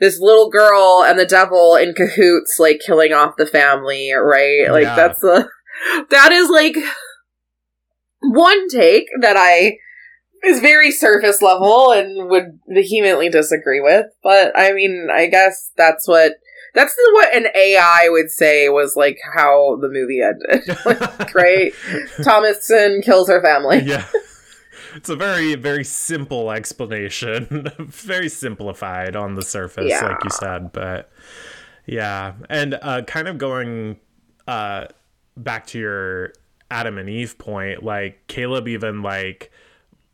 [0.02, 4.82] this little girl and the devil in cahoots like killing off the family right like
[4.82, 4.96] Yeah.
[4.96, 5.48] that's the
[6.10, 6.76] that is like
[8.20, 9.76] one take that i
[10.44, 16.08] is very surface level and would vehemently disagree with but i mean i guess that's
[16.08, 16.32] what
[16.74, 21.72] that's what an ai would say was like how the movie ended like, right
[22.18, 24.04] thomasin kills her family yeah.
[24.96, 27.68] It's a very, very simple explanation.
[27.78, 30.04] very simplified on the surface, Yeah.
[30.06, 30.72] like you said.
[30.72, 31.10] But
[31.86, 32.34] yeah.
[32.48, 33.98] And uh, kind of going
[34.48, 34.86] uh,
[35.36, 36.32] back to your
[36.70, 39.51] Adam and Eve point, like Caleb even like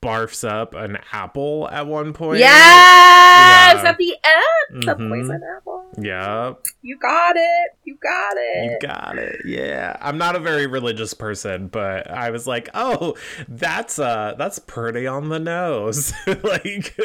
[0.01, 2.39] barfs up an apple at one point.
[2.39, 3.91] yes Yeah.
[3.91, 5.09] at the end the Mhm.
[5.09, 6.61] poison apple Yep.
[6.83, 7.71] You got it.
[7.85, 8.73] You got it.
[8.83, 9.41] You got it.
[9.47, 9.97] Yeah.
[10.01, 13.17] I'm not a very religious person, but I was like, "Oh,
[13.49, 16.13] that's uh that's pretty on the nose."
[16.45, 16.97] like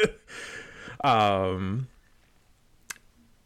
[1.03, 1.87] um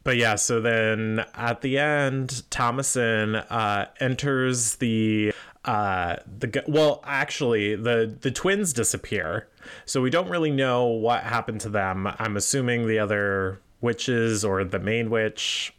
[0.04, 5.32] but yeah, so then at the end, Thomasin uh enters the
[5.68, 9.48] uh the well actually the the twins disappear.
[9.84, 12.08] So we don't really know what happened to them.
[12.18, 15.74] I'm assuming the other witches or the main witch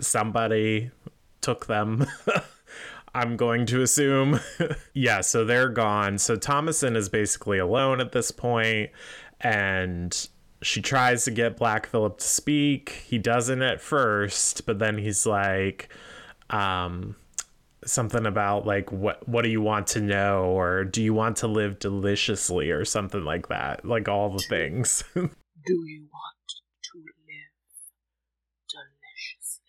[0.00, 0.90] somebody
[1.42, 2.06] took them.
[3.14, 4.40] I'm going to assume.
[4.94, 6.16] Yeah so they're gone.
[6.16, 8.90] So Thomasin is basically alone at this point
[9.42, 10.28] and
[10.62, 13.04] she tries to get black phillip to speak.
[13.06, 15.90] He doesn't at first but then he's like
[16.48, 17.16] um
[17.86, 21.46] something about like what what do you want to know or do you want to
[21.46, 26.36] live deliciously or something like that like all the things do you want
[26.82, 27.52] to live
[28.68, 29.62] deliciously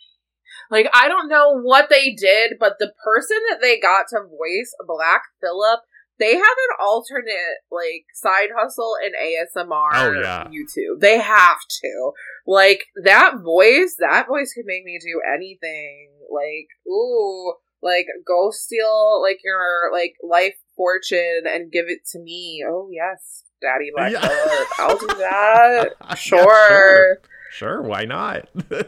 [0.72, 4.74] like i don't know what they did but the person that they got to voice
[4.88, 5.82] black phillip
[6.20, 10.48] they have an alternate like side hustle in ASMR oh, yeah.
[10.48, 11.00] YouTube.
[11.00, 12.12] They have to.
[12.46, 16.10] Like that voice, that voice could make me do anything.
[16.32, 22.64] Like, ooh, like go steal like your like life fortune and give it to me.
[22.68, 24.66] Oh yes, Daddy Black yeah.
[24.80, 25.92] I'll do that.
[26.18, 26.40] Sure.
[26.40, 27.18] Yeah, sure.
[27.52, 28.48] Sure, why not?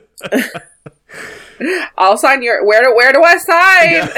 [1.98, 4.10] I'll sign your where do where do I sign?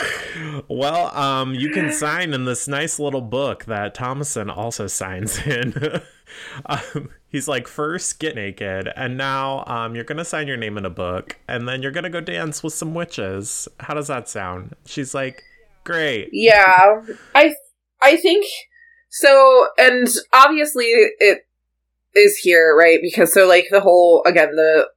[0.00, 0.60] Yeah.
[0.68, 5.74] well, um, you can sign in this nice little book that Thomasin also signs in.
[6.66, 10.84] um, he's like, first get naked, and now um, you're gonna sign your name in
[10.84, 13.68] a book, and then you're gonna go dance with some witches.
[13.78, 14.74] How does that sound?
[14.84, 15.42] She's like,
[15.84, 16.28] great.
[16.32, 17.02] Yeah,
[17.34, 17.54] I
[18.02, 18.46] I think
[19.08, 21.46] so, and obviously it
[22.14, 22.98] is here, right?
[23.00, 24.88] Because so like the whole again the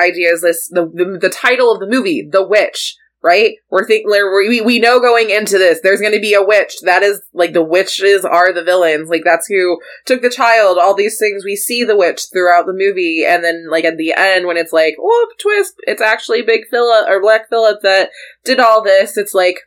[0.00, 3.56] idea is this the the, the title of the movie, The Witch right?
[3.70, 6.76] We're thinking we we know going into this, there's going to be a witch.
[6.82, 9.08] That is like the witches are the villains.
[9.08, 10.78] Like that's who took the child.
[10.78, 14.14] All these things we see the witch throughout the movie, and then like at the
[14.16, 18.10] end when it's like whoop twist, it's actually Big Phillip or Black Phillip that
[18.44, 19.16] did all this.
[19.16, 19.60] It's like,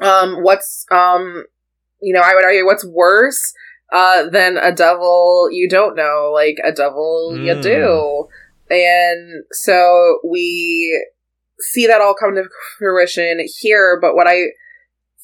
[0.00, 1.44] um, what's um,
[2.00, 3.52] you know, I would argue what's worse.
[3.90, 7.46] Uh, than a devil you don't know, like a devil mm.
[7.46, 8.28] you do.
[8.68, 11.06] And so we
[11.60, 12.44] see that all come to
[12.78, 13.98] fruition here.
[14.00, 14.46] But what I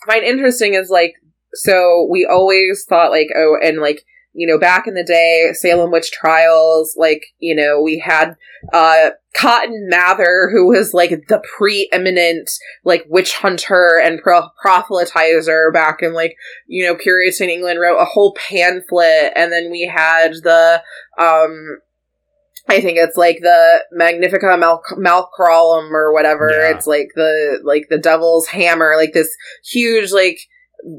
[0.06, 1.14] find interesting is like,
[1.54, 4.04] so we always thought like, oh, and like,
[4.36, 8.34] you know, back in the day, Salem witch trials, like, you know, we had,
[8.72, 12.50] uh, Cotton Mather, who was like the preeminent,
[12.84, 16.34] like, witch hunter and pro- proselytizer back in like,
[16.66, 19.32] you know, Puritan England, wrote a whole pamphlet.
[19.36, 20.82] And then we had the,
[21.16, 21.78] um,
[22.68, 26.50] I think it's like the Magnifica Mal- or whatever.
[26.50, 26.70] Yeah.
[26.70, 30.38] It's like the like the Devil's Hammer, like this huge like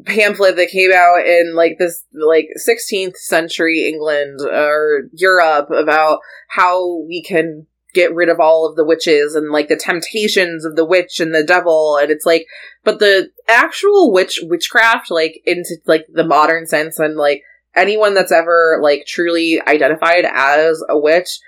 [0.06, 7.02] pamphlet that came out in like this like 16th century England or Europe about how
[7.08, 10.86] we can get rid of all of the witches and like the temptations of the
[10.86, 12.46] witch and the devil and it's like
[12.84, 17.42] but the actual witch witchcraft like into like the modern sense and like
[17.74, 21.40] anyone that's ever like truly identified as a witch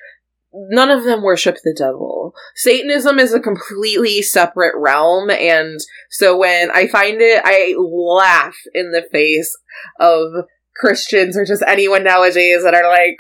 [0.70, 2.34] none of them worship the devil.
[2.56, 5.80] Satanism is a completely separate realm, and
[6.10, 9.56] so when I find it, I laugh in the face
[10.00, 10.46] of
[10.76, 13.18] Christians or just anyone nowadays that are like,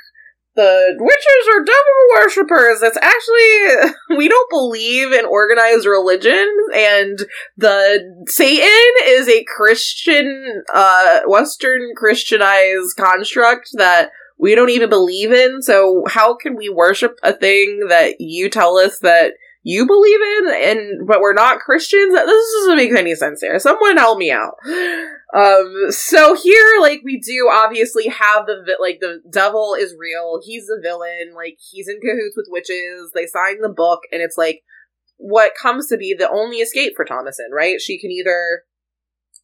[0.58, 2.82] the witches are devil worshippers.
[2.82, 7.20] It's actually, we don't believe in organized religion, and
[7.56, 14.10] the Satan is a Christian, uh, Western Christianized construct that
[14.40, 15.62] we don't even believe in.
[15.62, 19.34] So how can we worship a thing that you tell us that
[19.64, 22.14] you believe in and but we're not Christians?
[22.14, 23.60] This doesn't make any sense here.
[23.60, 24.56] Someone help me out.
[25.36, 30.40] Um so here like we do obviously have the like the devil is real.
[30.44, 31.34] He's the villain.
[31.36, 33.12] Like he's in cahoots with witches.
[33.14, 34.64] They sign the book and it's like
[35.18, 37.82] what comes to be the only escape for Thomasin, right?
[37.82, 38.64] She can either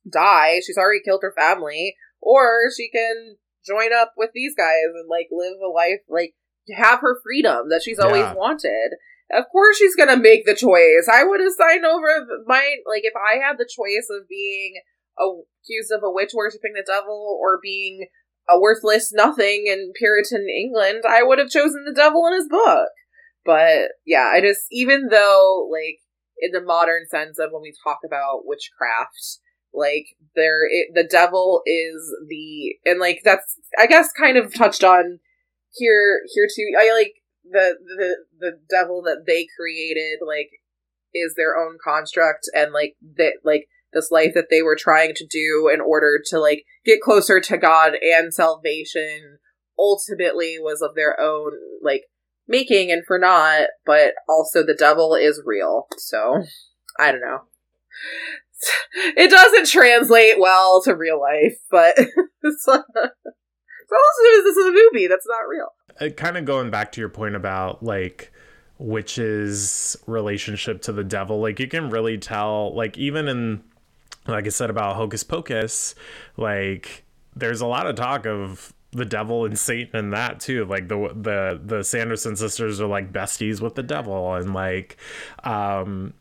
[0.09, 5.09] die, she's already killed her family, or she can join up with these guys and
[5.09, 6.33] like live a life like
[6.75, 8.33] have her freedom that she's always yeah.
[8.33, 8.95] wanted.
[9.31, 11.07] Of course she's gonna make the choice.
[11.11, 12.07] I would have signed over
[12.45, 14.75] my like if I had the choice of being
[15.17, 18.07] accused of a witch worshipping the devil or being
[18.49, 22.89] a worthless nothing in Puritan England, I would have chosen the devil in his book.
[23.45, 25.99] But yeah, I just even though like
[26.39, 29.39] in the modern sense of when we talk about witchcraft,
[29.73, 30.05] like
[30.35, 35.19] there, it, the devil is the and like that's I guess kind of touched on
[35.71, 36.71] here here too.
[36.79, 37.13] I like
[37.43, 40.49] the the the devil that they created like
[41.13, 45.25] is their own construct and like that like this life that they were trying to
[45.25, 49.37] do in order to like get closer to God and salvation
[49.77, 51.51] ultimately was of their own
[51.81, 52.03] like
[52.47, 55.87] making and for not, but also the devil is real.
[55.97, 56.43] So
[56.99, 57.41] I don't know.
[59.15, 65.07] It doesn't translate well to real life, but it's, uh, so this is a movie
[65.07, 65.67] that's not real.
[65.99, 68.31] Uh, kind of going back to your point about like
[68.77, 73.63] witches' relationship to the devil, like you can really tell, like even in
[74.27, 75.95] like I said about Hocus Pocus,
[76.37, 77.03] like
[77.35, 80.65] there's a lot of talk of the devil and Satan and that too.
[80.65, 84.97] Like the the the Sanderson sisters are like besties with the devil and like
[85.43, 86.13] um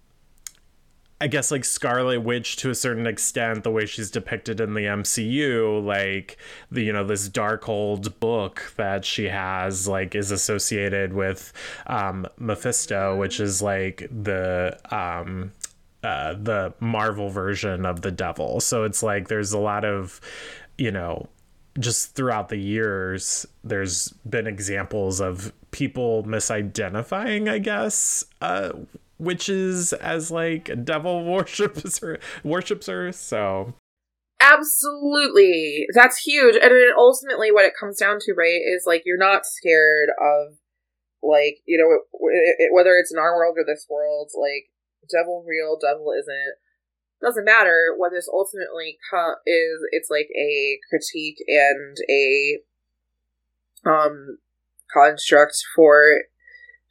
[1.23, 4.81] I guess like Scarlet Witch to a certain extent, the way she's depicted in the
[4.81, 6.37] MCU, like
[6.69, 11.53] the you know this Darkhold book that she has, like is associated with
[11.87, 15.53] um, Mephisto, which is like the um,
[16.03, 18.59] uh, the Marvel version of the devil.
[18.59, 20.21] So it's like there's a lot of
[20.77, 21.29] you know
[21.79, 28.73] just throughout the years, there's been examples of people misidentifying, I guess, uh,
[29.23, 33.13] witches as like devil worships her worships her.
[33.13, 33.75] So
[34.41, 36.57] absolutely, that's huge.
[36.57, 40.57] And then ultimately, what it comes down to, right, is like you're not scared of
[41.23, 44.71] like you know it, it, whether it's in our world or this world, like
[45.11, 46.55] devil real, devil isn't
[47.23, 52.59] doesn't matter what this ultimately co- is it's like a critique and a
[53.89, 54.39] um
[54.93, 56.23] construct for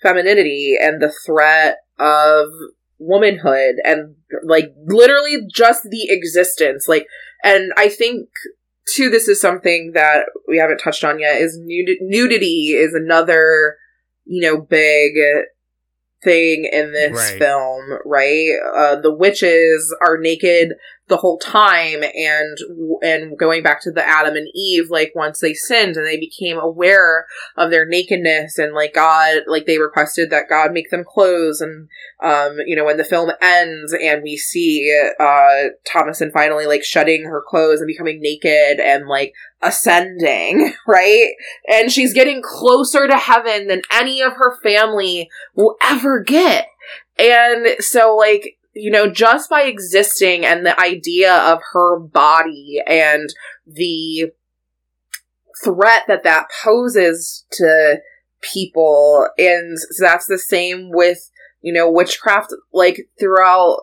[0.01, 2.47] femininity and the threat of
[2.99, 7.05] womanhood and like literally just the existence like
[7.43, 8.27] and i think
[8.87, 13.75] too this is something that we haven't touched on yet is nud- nudity is another
[14.25, 15.13] you know big
[16.23, 17.39] thing in this right.
[17.39, 18.49] film, right?
[18.75, 20.73] Uh, the witches are naked
[21.11, 22.57] the whole time and
[23.03, 26.57] and going back to the Adam and Eve like once they sinned and they became
[26.57, 27.25] aware
[27.57, 31.89] of their nakedness and like God like they requested that God make them clothes and
[32.23, 34.89] um you know when the film ends and we see
[35.19, 41.33] uh Thomasin finally like shedding her clothes and becoming naked and like ascending, right?
[41.69, 46.67] And she's getting closer to heaven than any of her family will ever get.
[47.19, 53.29] And so like you know, just by existing and the idea of her body and
[53.67, 54.31] the
[55.63, 58.01] threat that that poses to
[58.41, 59.27] people.
[59.37, 61.29] And so that's the same with,
[61.61, 63.81] you know, witchcraft, like throughout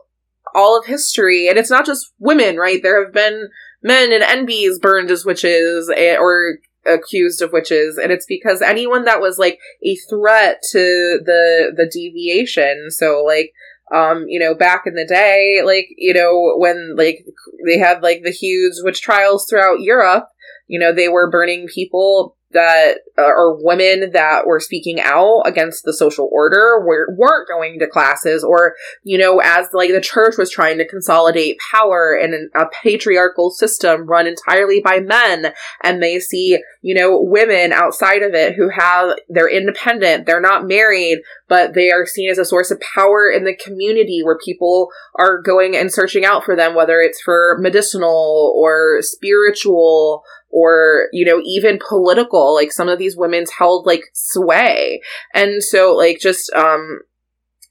[0.54, 1.48] all of history.
[1.48, 2.82] And it's not just women, right?
[2.82, 3.48] There have been
[3.82, 9.04] men and NBs burned as witches eh, or accused of witches and it's because anyone
[9.04, 13.52] that was like a threat to the the deviation so like
[13.94, 17.24] um, you know, back in the day, like, you know, when like
[17.66, 20.28] they had like the huge witch trials throughout Europe,
[20.66, 25.84] you know, they were burning people that uh, or women that were speaking out against
[25.84, 30.36] the social order were, weren't going to classes or you know as like the church
[30.38, 36.18] was trying to consolidate power in a patriarchal system run entirely by men and they
[36.18, 41.18] see you know women outside of it who have they're independent they're not married
[41.48, 44.88] but they are seen as a source of power in the community where people
[45.18, 51.24] are going and searching out for them whether it's for medicinal or spiritual or you
[51.24, 55.00] know even political like some of these women's held like sway.
[55.34, 57.00] And so like just um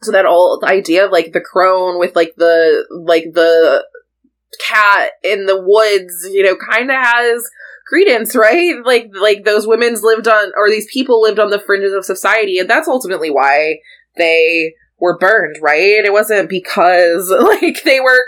[0.01, 3.85] so that all the idea of like the crone with like the like the
[4.69, 7.49] cat in the woods you know kind of has
[7.87, 8.75] credence right?
[8.85, 12.59] Like like those women's lived on or these people lived on the fringes of society
[12.59, 13.77] and that's ultimately why
[14.17, 16.03] they were burned, right?
[16.03, 18.19] It wasn't because like they were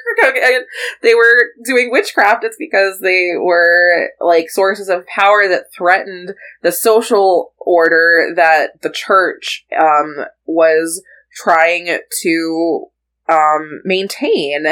[1.01, 2.43] they were doing witchcraft.
[2.43, 8.91] It's because they were like sources of power that threatened the social order that the
[8.91, 11.03] church um, was
[11.35, 12.85] trying to
[13.29, 14.65] um, maintain.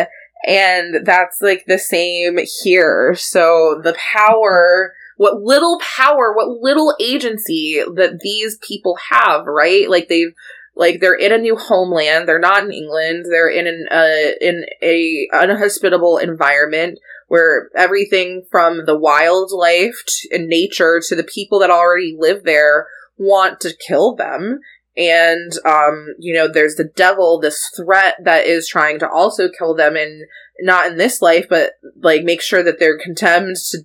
[0.45, 3.15] And that's like the same here.
[3.15, 9.89] So the power what little power, what little agency that these people have, right?
[9.89, 10.33] Like they've
[10.77, 12.27] like they're in a new homeland.
[12.27, 13.25] They're not in England.
[13.29, 20.01] They're in an uh, in a unhospitable environment where everything from the wildlife
[20.31, 24.59] and nature to the people that already live there want to kill them.
[24.95, 29.75] And um, you know, there's the devil, this threat that is trying to also kill
[29.75, 30.23] them, and
[30.59, 33.79] not in this life, but like make sure that they're condemned to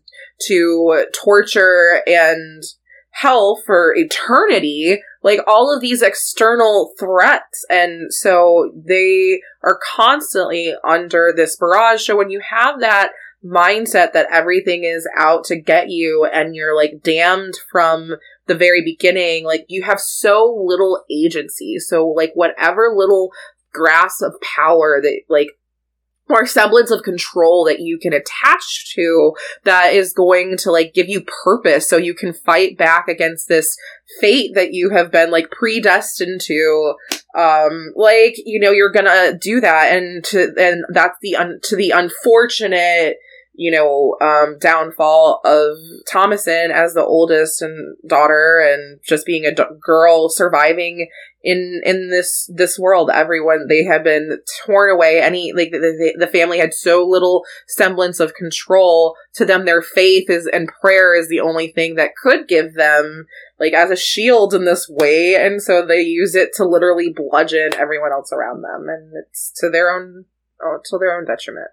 [0.48, 2.62] to torture and
[3.12, 7.64] hell for eternity like all of these external threats.
[7.70, 12.02] And so they are constantly under this barrage.
[12.04, 13.12] So when you have that
[13.44, 18.16] mindset that everything is out to get you and you're like damned from
[18.46, 21.78] the very beginning, like you have so little agency.
[21.78, 23.30] So like whatever little
[23.72, 25.48] grasp of power that like
[26.28, 29.32] or semblance of control that you can attach to
[29.64, 31.88] that is going to like give you purpose.
[31.88, 33.76] So you can fight back against this
[34.20, 36.94] fate that you have been like predestined to.
[37.36, 41.76] Um like you know you're gonna do that and to and that's the un- to
[41.76, 43.16] the unfortunate
[43.54, 45.76] you know, um, downfall of
[46.10, 51.08] Thomasin as the oldest and daughter and just being a d- girl surviving
[51.42, 53.10] in, in this, this world.
[53.12, 55.20] Everyone, they have been torn away.
[55.20, 59.64] Any, like, the, the family had so little semblance of control to them.
[59.64, 63.26] Their faith is, and prayer is the only thing that could give them,
[63.58, 65.34] like, as a shield in this way.
[65.34, 68.86] And so they use it to literally bludgeon everyone else around them.
[68.88, 70.26] And it's to their own,
[70.62, 71.70] oh, to their own detriment.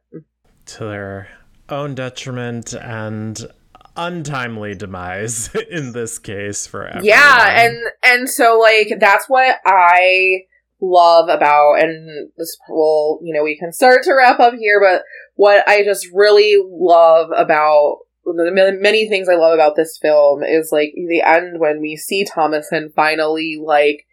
[0.66, 1.28] To their
[1.70, 3.48] own detriment and
[3.96, 7.06] untimely demise in this case for everyone.
[7.06, 10.42] Yeah, and and so like that's what I
[10.82, 15.04] love about and this will, you know, we can start to wrap up here, but
[15.36, 20.70] what I just really love about the many things I love about this film is
[20.72, 24.06] like the end when we see Thomasin finally like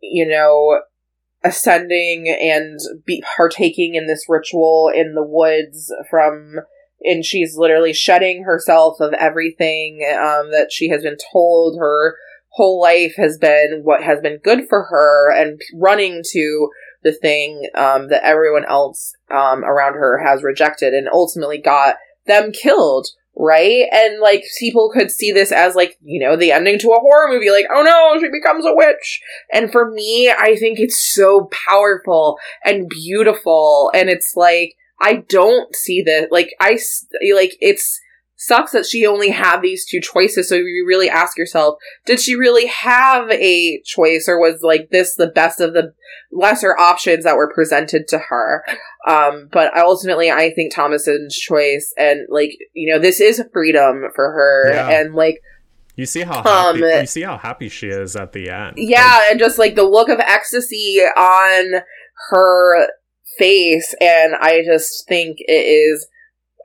[0.00, 0.80] you know
[1.44, 6.56] ascending and be partaking in this ritual in the woods from
[7.04, 12.16] and she's literally shedding herself of everything um, that she has been told her
[12.54, 16.68] whole life has been what has been good for her and running to
[17.02, 21.96] the thing um, that everyone else um, around her has rejected and ultimately got
[22.26, 23.84] them killed right?
[23.92, 27.32] And like people could see this as like, you know, the ending to a horror
[27.32, 29.22] movie, like, oh no, she becomes a witch.
[29.52, 33.90] And for me, I think it's so powerful and beautiful.
[33.94, 36.78] And it's like, I don't see this, like, I,
[37.34, 38.00] like, it's,
[38.42, 40.48] sucks that she only had these two choices.
[40.48, 41.76] So you really ask yourself,
[42.06, 45.94] did she really have a choice or was like this the best of the
[46.32, 48.64] lesser options that were presented to her?
[49.06, 54.32] Um, but ultimately I think Thomasin's choice and like, you know, this is freedom for
[54.32, 54.88] her yeah.
[54.90, 55.40] and like,
[55.94, 58.74] you see how happy, um, you see how happy she is at the end.
[58.76, 61.82] Yeah, like, and just like the look of ecstasy on
[62.30, 62.88] her
[63.38, 66.06] face and I just think it is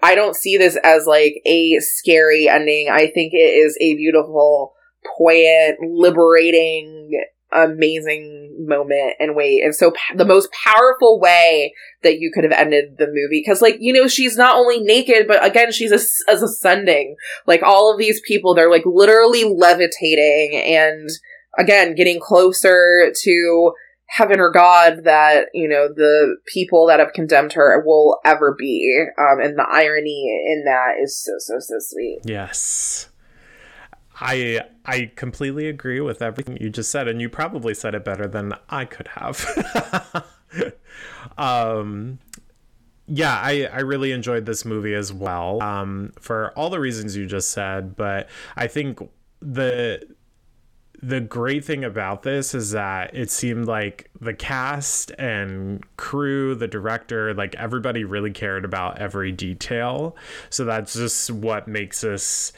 [0.02, 2.90] I don't see this as like a scary ending.
[2.90, 4.74] I think it is a beautiful,
[5.18, 7.20] poignant, liberating,
[7.52, 9.62] amazing moment and way.
[9.64, 13.44] And so the most powerful way that you could have ended the movie.
[13.44, 17.16] Cause like, you know, she's not only naked, but again, she's as ascending.
[17.46, 21.10] Like all of these people, they're like literally levitating and
[21.58, 23.72] again, getting closer to
[24.08, 29.06] heaven or God that, you know, the people that have condemned her will ever be.
[29.18, 32.20] Um, and the irony in that is so, so, so sweet.
[32.24, 33.10] Yes.
[34.20, 38.28] I I completely agree with everything you just said, and you probably said it better
[38.28, 40.26] than I could have.
[41.38, 42.18] um,
[43.08, 45.62] yeah, I, I really enjoyed this movie as well.
[45.62, 49.00] Um, for all the reasons you just said, but I think
[49.40, 50.04] the
[51.02, 56.68] the great thing about this is that it seemed like the cast and crew, the
[56.68, 60.16] director, like everybody really cared about every detail.
[60.50, 62.52] So that's just what makes this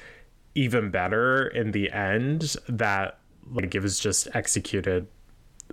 [0.55, 3.19] even better in the end that
[3.51, 5.07] like it was just executed,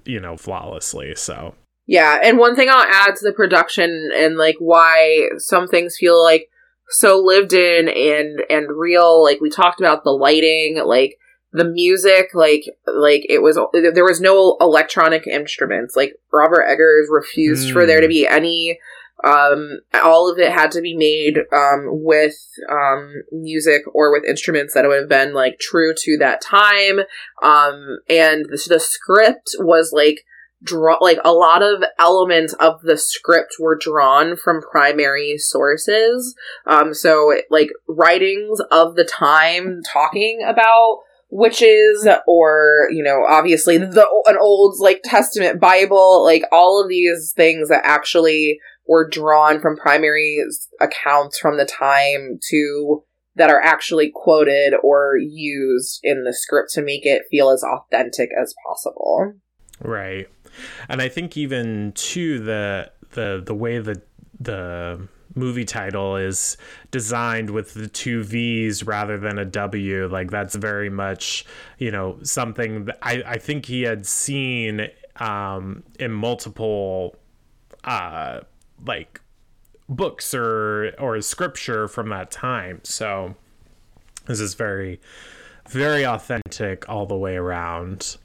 [0.05, 1.15] you know, flawlessly.
[1.15, 1.55] So
[1.87, 6.21] yeah, and one thing I'll add to the production and like why some things feel
[6.23, 6.49] like
[6.89, 9.23] so lived in and and real.
[9.23, 11.19] Like we talked about the lighting, like
[11.57, 17.69] the music like like it was there was no electronic instruments like robert eggers refused
[17.69, 17.73] mm.
[17.73, 18.11] for there to hmm.
[18.11, 18.79] be any
[19.25, 22.37] um all of it had to be made um with
[22.71, 27.01] um music or with instruments that would have been like true to that time
[27.43, 30.27] um and the, the script was like
[30.63, 36.35] draw like a lot of elements of the script were drawn from primary sources
[36.67, 41.01] um so like writings of the time talking about
[41.31, 47.33] witches or you know obviously the an old like testament bible like all of these
[47.37, 50.39] things that actually were drawn from primary
[50.81, 53.03] accounts from the time to
[53.35, 58.31] that are actually quoted or used in the script to make it feel as authentic
[58.41, 59.35] as possible.
[59.83, 60.27] Right.
[60.89, 64.07] And i think even to the the the way that
[64.41, 65.07] the
[65.37, 66.57] movie title is
[66.91, 70.09] designed with the two V's rather than a W.
[70.09, 71.45] Like that's very much,
[71.79, 77.17] you know, something that I, I think he had seen um, in multiple
[77.85, 78.41] uh,
[78.85, 79.21] like
[79.89, 82.81] books or or scripture from that time.
[82.83, 83.37] So
[84.27, 85.01] this is very
[85.69, 88.17] very authentic all the way around.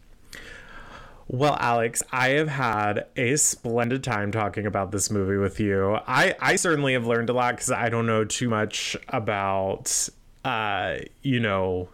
[1.27, 5.97] Well, Alex, I have had a splendid time talking about this movie with you.
[6.07, 10.09] I, I certainly have learned a lot because I don't know too much about,
[10.43, 11.89] uh, you know,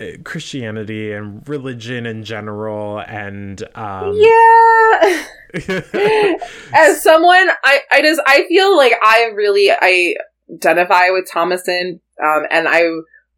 [0.00, 2.98] uh, Christianity and religion in general.
[3.00, 5.26] And um, yeah,
[6.74, 10.16] as someone, I I just I feel like I really I
[10.52, 12.82] identify with Thomasin um, and I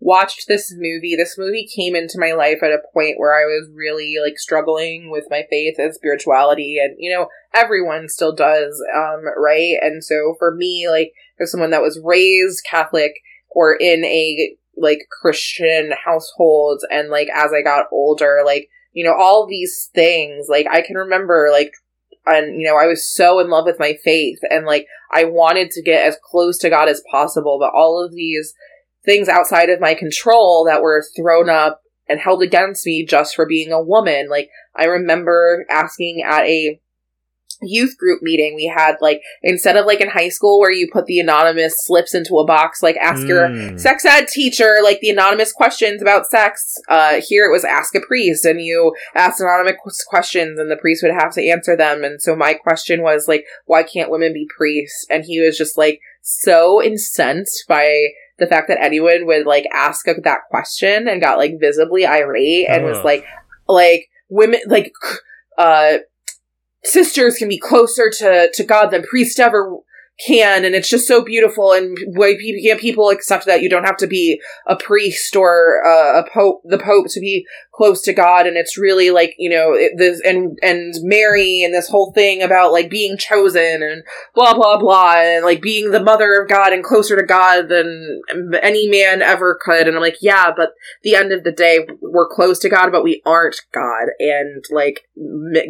[0.01, 1.17] watched this movie.
[1.17, 5.11] This movie came into my life at a point where I was really like struggling
[5.11, 9.77] with my faith and spirituality and you know, everyone still does, um, right?
[9.81, 13.13] And so for me, like as someone that was raised Catholic
[13.51, 19.15] or in a like Christian household and like as I got older, like, you know,
[19.15, 21.73] all these things, like I can remember like
[22.25, 25.71] and you know, I was so in love with my faith and like I wanted
[25.73, 28.55] to get as close to God as possible, but all of these
[29.05, 33.47] things outside of my control that were thrown up and held against me just for
[33.47, 34.29] being a woman.
[34.29, 36.81] Like, I remember asking at a
[37.63, 41.07] youth group meeting we had like instead of like in high school where you put
[41.07, 43.29] the anonymous slips into a box like ask mm.
[43.29, 47.95] your sex ed teacher like the anonymous questions about sex uh here it was ask
[47.95, 52.05] a priest and you asked anonymous questions and the priest would have to answer them
[52.05, 55.77] and so my question was like why can't women be priests and he was just
[55.77, 58.09] like so incensed by
[58.39, 62.85] the fact that anyone would like ask that question and got like visibly irate and
[62.85, 63.25] was like
[63.67, 64.93] like women like
[65.59, 65.99] uh
[66.85, 69.79] sisters can be closer to to God than priests ever
[70.27, 72.37] can and it's just so beautiful and way
[72.79, 76.79] people accept that you don't have to be a priest or uh, a pope the
[76.79, 77.47] pope to be
[77.79, 81.73] close to God and it's really like you know it, this and and Mary and
[81.73, 84.03] this whole thing about like being chosen and
[84.35, 88.21] blah blah blah and like being the mother of God and closer to God than
[88.61, 89.87] any man ever could.
[89.87, 90.71] And I'm like yeah but
[91.05, 94.09] the end of the day we're close to God but we aren't God.
[94.19, 95.09] And like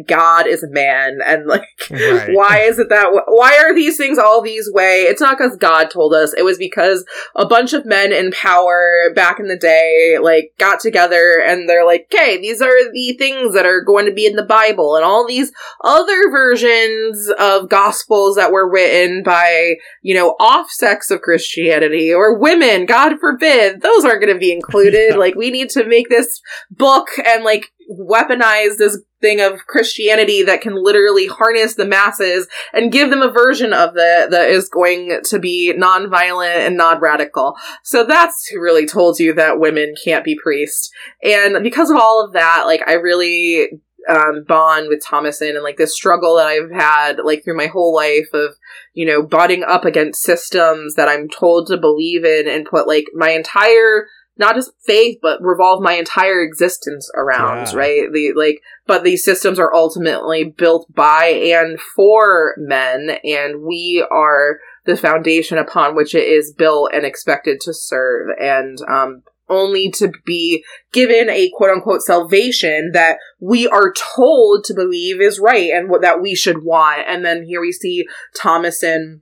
[0.07, 2.29] God is a man and like right.
[2.33, 5.01] why is it that why are these things all these way?
[5.01, 6.33] It's not because God told us.
[6.35, 7.05] It was because
[7.35, 11.85] a bunch of men in power back in the day like got together and they're
[11.85, 14.95] like like, okay, these are the things that are going to be in the Bible
[14.95, 15.51] and all these
[15.83, 22.37] other versions of gospels that were written by, you know, off sects of Christianity or
[22.37, 25.15] women, God forbid, those aren't going to be included.
[25.17, 26.41] like, we need to make this
[26.71, 32.91] book and like weaponize this thing of Christianity that can literally harness the masses and
[32.91, 37.55] give them a version of it that is going to be non-violent and non-radical.
[37.83, 40.91] So that's who really told you that women can't be priests.
[41.23, 45.77] And because of all of that, like I really um, bond with Thomasin and like
[45.77, 48.55] this struggle that I've had like through my whole life of,
[48.93, 53.05] you know, butting up against systems that I'm told to believe in and put like
[53.13, 54.07] my entire
[54.39, 57.75] not just faith, but revolve my entire existence around, yeah.
[57.75, 58.11] right?
[58.11, 64.59] The like, but these systems are ultimately built by and for men, and we are
[64.85, 70.09] the foundation upon which it is built and expected to serve, and um, only to
[70.25, 70.63] be
[70.93, 76.01] given a quote unquote salvation that we are told to believe is right and what
[76.01, 77.01] that we should want.
[77.09, 78.07] And then here we see
[78.41, 79.19] Thomasin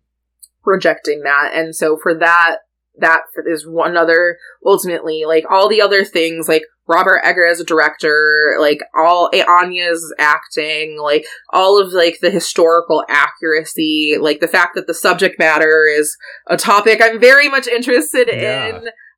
[0.63, 2.57] rejecting that, and so for that
[2.99, 7.65] that is one other ultimately like all the other things like Robert Eggers as a
[7.65, 14.75] director, like all Anya's acting, like all of like the historical accuracy, like the fact
[14.75, 16.15] that the subject matter is
[16.47, 18.67] a topic I'm very much interested yeah.
[18.67, 18.75] in.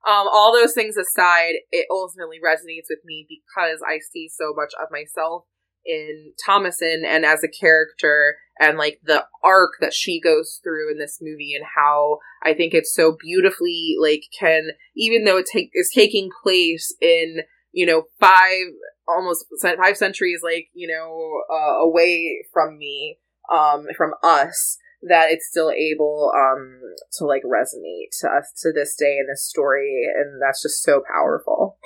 [0.07, 4.73] Um, all those things aside, it ultimately resonates with me because I see so much
[4.82, 5.43] of myself
[5.89, 10.99] in Thomasin and as a character and like the arc that she goes through in
[10.99, 15.71] this movie and how I think it's so beautifully like can even though it take
[15.73, 17.39] is taking place in
[17.71, 18.67] you know five
[19.07, 23.17] almost five centuries like you know uh, away from me
[23.51, 26.79] um from us that it's still able um
[27.17, 30.03] to like resonate to us to this day in this story.
[30.15, 31.78] And that's just so powerful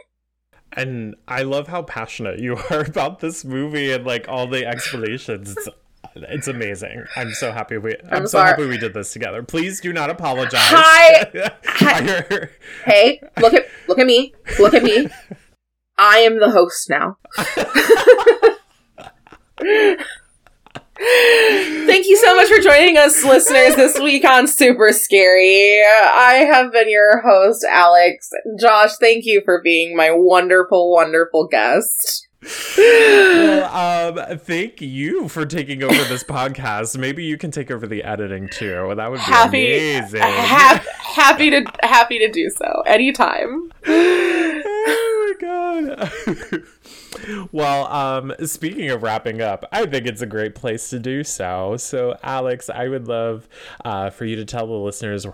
[0.76, 5.56] and I love how passionate you are about this movie and like all the explanations.
[5.58, 5.70] It's,
[6.16, 7.06] it's amazing.
[7.16, 7.96] I'm so happy we.
[8.10, 9.42] I'm, I'm so happy we did this together.
[9.44, 10.62] Please do not apologize.
[10.62, 11.32] Hi.
[11.66, 12.50] Hi.
[12.86, 14.34] hey, look at look at me.
[14.60, 15.08] Look at me.
[15.98, 17.18] I am the host now.
[20.96, 25.82] Thank you so much for joining us, listeners, this week on Super Scary.
[25.84, 28.30] I have been your host, Alex.
[28.60, 32.28] Josh, thank you for being my wonderful, wonderful guest.
[32.78, 36.98] well, um, thank you for taking over this podcast.
[36.98, 38.94] Maybe you can take over the editing too.
[38.96, 40.22] That would be happy, amazing.
[40.22, 40.84] ha-
[41.16, 43.72] happy to happy to do so anytime.
[43.88, 46.64] oh my god.
[47.52, 51.78] well, um, speaking of wrapping up, I think it's a great place to do so.
[51.78, 53.48] So, Alex, I would love
[53.84, 55.26] uh, for you to tell the listeners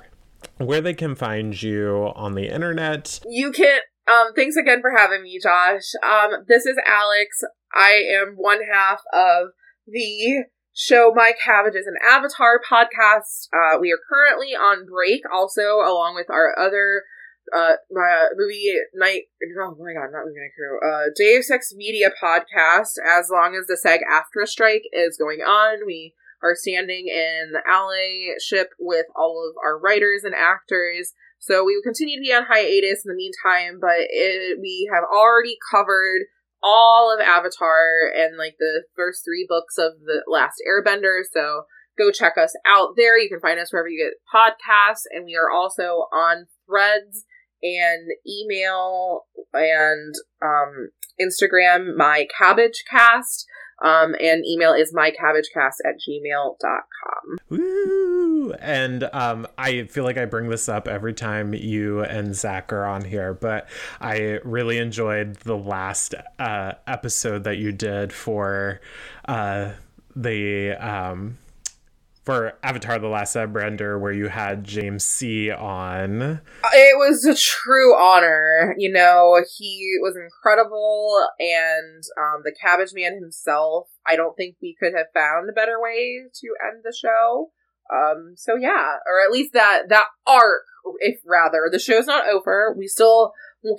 [0.58, 3.20] where they can find you on the internet.
[3.28, 3.80] You can
[4.10, 5.92] um, thanks again for having me, Josh.
[6.04, 7.44] Um, this is Alex.
[7.74, 9.50] I am one half of
[9.88, 13.48] the show My Cabbages an Avatar podcast.
[13.54, 17.04] Uh, we are currently on break, also along with our other
[17.56, 19.24] uh, my movie night.
[19.62, 20.80] Oh my god, not movie night crew.
[20.80, 22.94] Uh, Deus Ex Media podcast.
[23.06, 28.68] As long as the SAG AFTRA strike is going on, we are standing in allyship
[28.80, 33.06] with all of our writers and actors so we will continue to be on hiatus
[33.06, 36.28] in the meantime, but it, we have already covered
[36.62, 41.24] all of Avatar and like the first three books of the Last Airbender.
[41.32, 41.64] So
[41.98, 43.18] go check us out there.
[43.18, 47.26] You can find us wherever you get podcasts, and we are also on Threads
[47.64, 51.96] and email and um, Instagram.
[51.96, 53.46] My Cabbage Cast.
[53.82, 57.38] Um, and email is mycabbagecast at gmail.com.
[57.50, 58.52] Woo!
[58.60, 62.86] And um, I feel like I bring this up every time you and Zach are
[62.86, 63.70] on here, but
[64.02, 68.82] I really enjoyed the last uh, episode that you did for
[69.28, 69.72] uh,
[70.16, 70.72] the.
[70.74, 71.38] Um,
[72.30, 76.40] for Avatar: The Last Airbender, where you had James Sie on.
[76.74, 78.76] It was a true honor.
[78.78, 83.88] You know, he was incredible, and um, the Cabbage Man himself.
[84.06, 87.50] I don't think we could have found a better way to end the show.
[87.92, 90.66] Um, so yeah, or at least that that arc,
[91.00, 92.76] if rather, the show's not over.
[92.78, 93.34] We still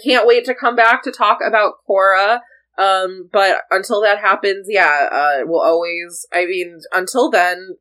[0.05, 2.40] can't wait to come back to talk about Korra.
[2.77, 6.27] Um, but until that happens, yeah, uh, we'll always.
[6.32, 7.77] I mean, until then,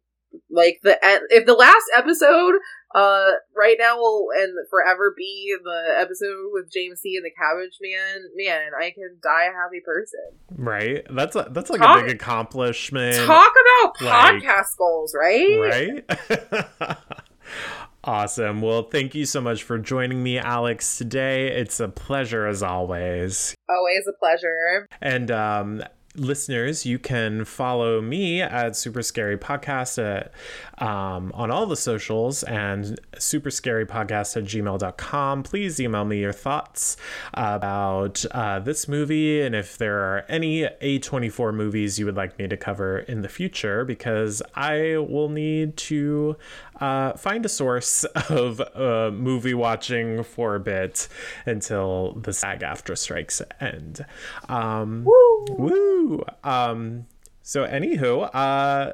[0.50, 0.98] like the
[1.30, 2.56] if the last episode
[2.96, 7.78] uh right now will and forever be the episode with James Sie and the Cabbage
[7.82, 10.20] Man, man, I can die a happy person.
[10.52, 11.06] Right?
[11.10, 13.16] That's a, that's like talk, a big accomplishment.
[13.28, 16.04] Talk about like, podcast goals, right?
[16.10, 16.98] Right?
[18.04, 18.62] awesome.
[18.62, 21.48] Well, thank you so much for joining me, Alex, today.
[21.56, 23.56] It's a pleasure as always.
[23.70, 24.88] Always a pleasure.
[25.00, 25.84] And um
[26.16, 30.32] listeners, you can follow me at Super Scary Podcast at,
[30.78, 35.44] um, on all the socials and Super Scary Podcast at gmail.com.
[35.44, 36.98] Please email me your thoughts
[37.34, 42.48] about uh, this movie and if there are any A24 movies you would like me
[42.48, 46.38] to cover in the future, because I will need to
[46.80, 51.08] uh, find a source of uh, movie watching for a bit
[51.46, 54.06] until the SAG AFTRA strikes end.
[54.48, 55.46] Um, woo!
[55.50, 55.99] Woo!
[56.44, 57.06] Um,
[57.42, 58.94] so, anywho, uh,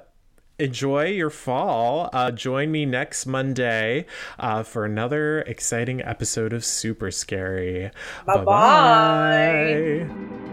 [0.60, 2.10] enjoy your fall.
[2.14, 4.06] Uh, join me next Monday
[4.40, 7.92] uh, for another exciting episode of Super Scary.
[8.26, 10.45] Bye bye.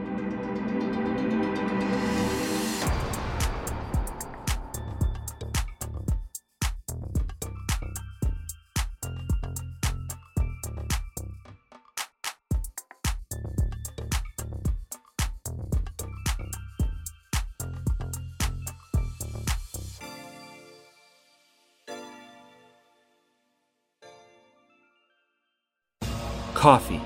[26.63, 27.01] Coffee,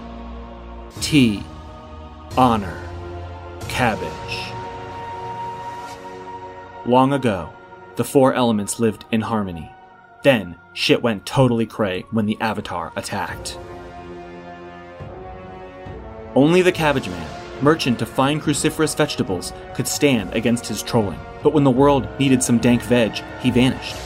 [1.01, 1.43] tea,
[2.37, 2.79] honor,
[3.71, 4.53] cabbage.
[6.85, 7.49] Long ago,
[7.95, 9.73] the four elements lived in harmony.
[10.23, 13.59] Then, shit went totally cray when the Avatar attacked.
[16.35, 17.31] Only the Cabbage Man,
[17.63, 21.19] merchant of fine cruciferous vegetables, could stand against his trolling.
[21.43, 23.97] But when the world needed some dank veg, he vanished.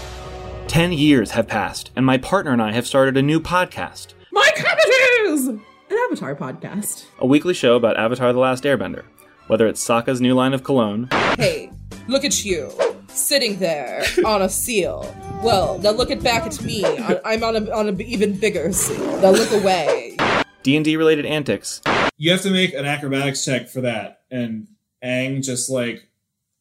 [0.68, 4.14] Ten years have passed, and my partner and I have started a new podcast.
[4.30, 4.48] My
[5.40, 5.66] cabbages!
[5.90, 7.04] An Avatar podcast.
[7.18, 9.04] A weekly show about Avatar The Last Airbender.
[9.48, 11.08] Whether it's Sokka's new line of cologne.
[11.36, 11.72] Hey,
[12.06, 12.70] look at you.
[13.08, 15.12] Sitting there on a seal.
[15.42, 16.84] Well, now look at back at me.
[17.24, 19.20] I'm on a on an even bigger seal.
[19.20, 20.16] Now look away.
[20.62, 21.82] D&D related antics.
[22.18, 24.20] You have to make an acrobatics check for that.
[24.30, 24.68] And
[25.02, 26.08] Aang just like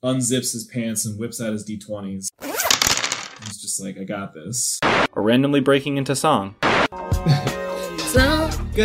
[0.03, 2.29] unzips his pants and whips out his d20s.
[2.41, 4.79] He's just like, I got this.
[5.13, 6.55] Or randomly breaking into song.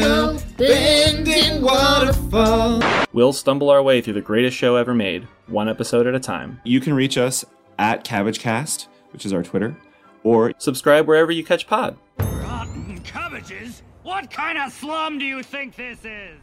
[0.01, 2.83] Go bending waterfall.
[3.13, 6.61] We'll stumble our way through the greatest show ever made, one episode at a time.
[6.65, 7.45] You can reach us
[7.79, 9.77] at CabbageCast which is our Twitter,
[10.25, 11.97] or subscribe wherever you catch pod.
[12.19, 13.83] Rotten cabbages?
[14.03, 16.37] What kind of slum do you think this is?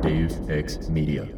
[0.00, 1.28] Deus Ex Media.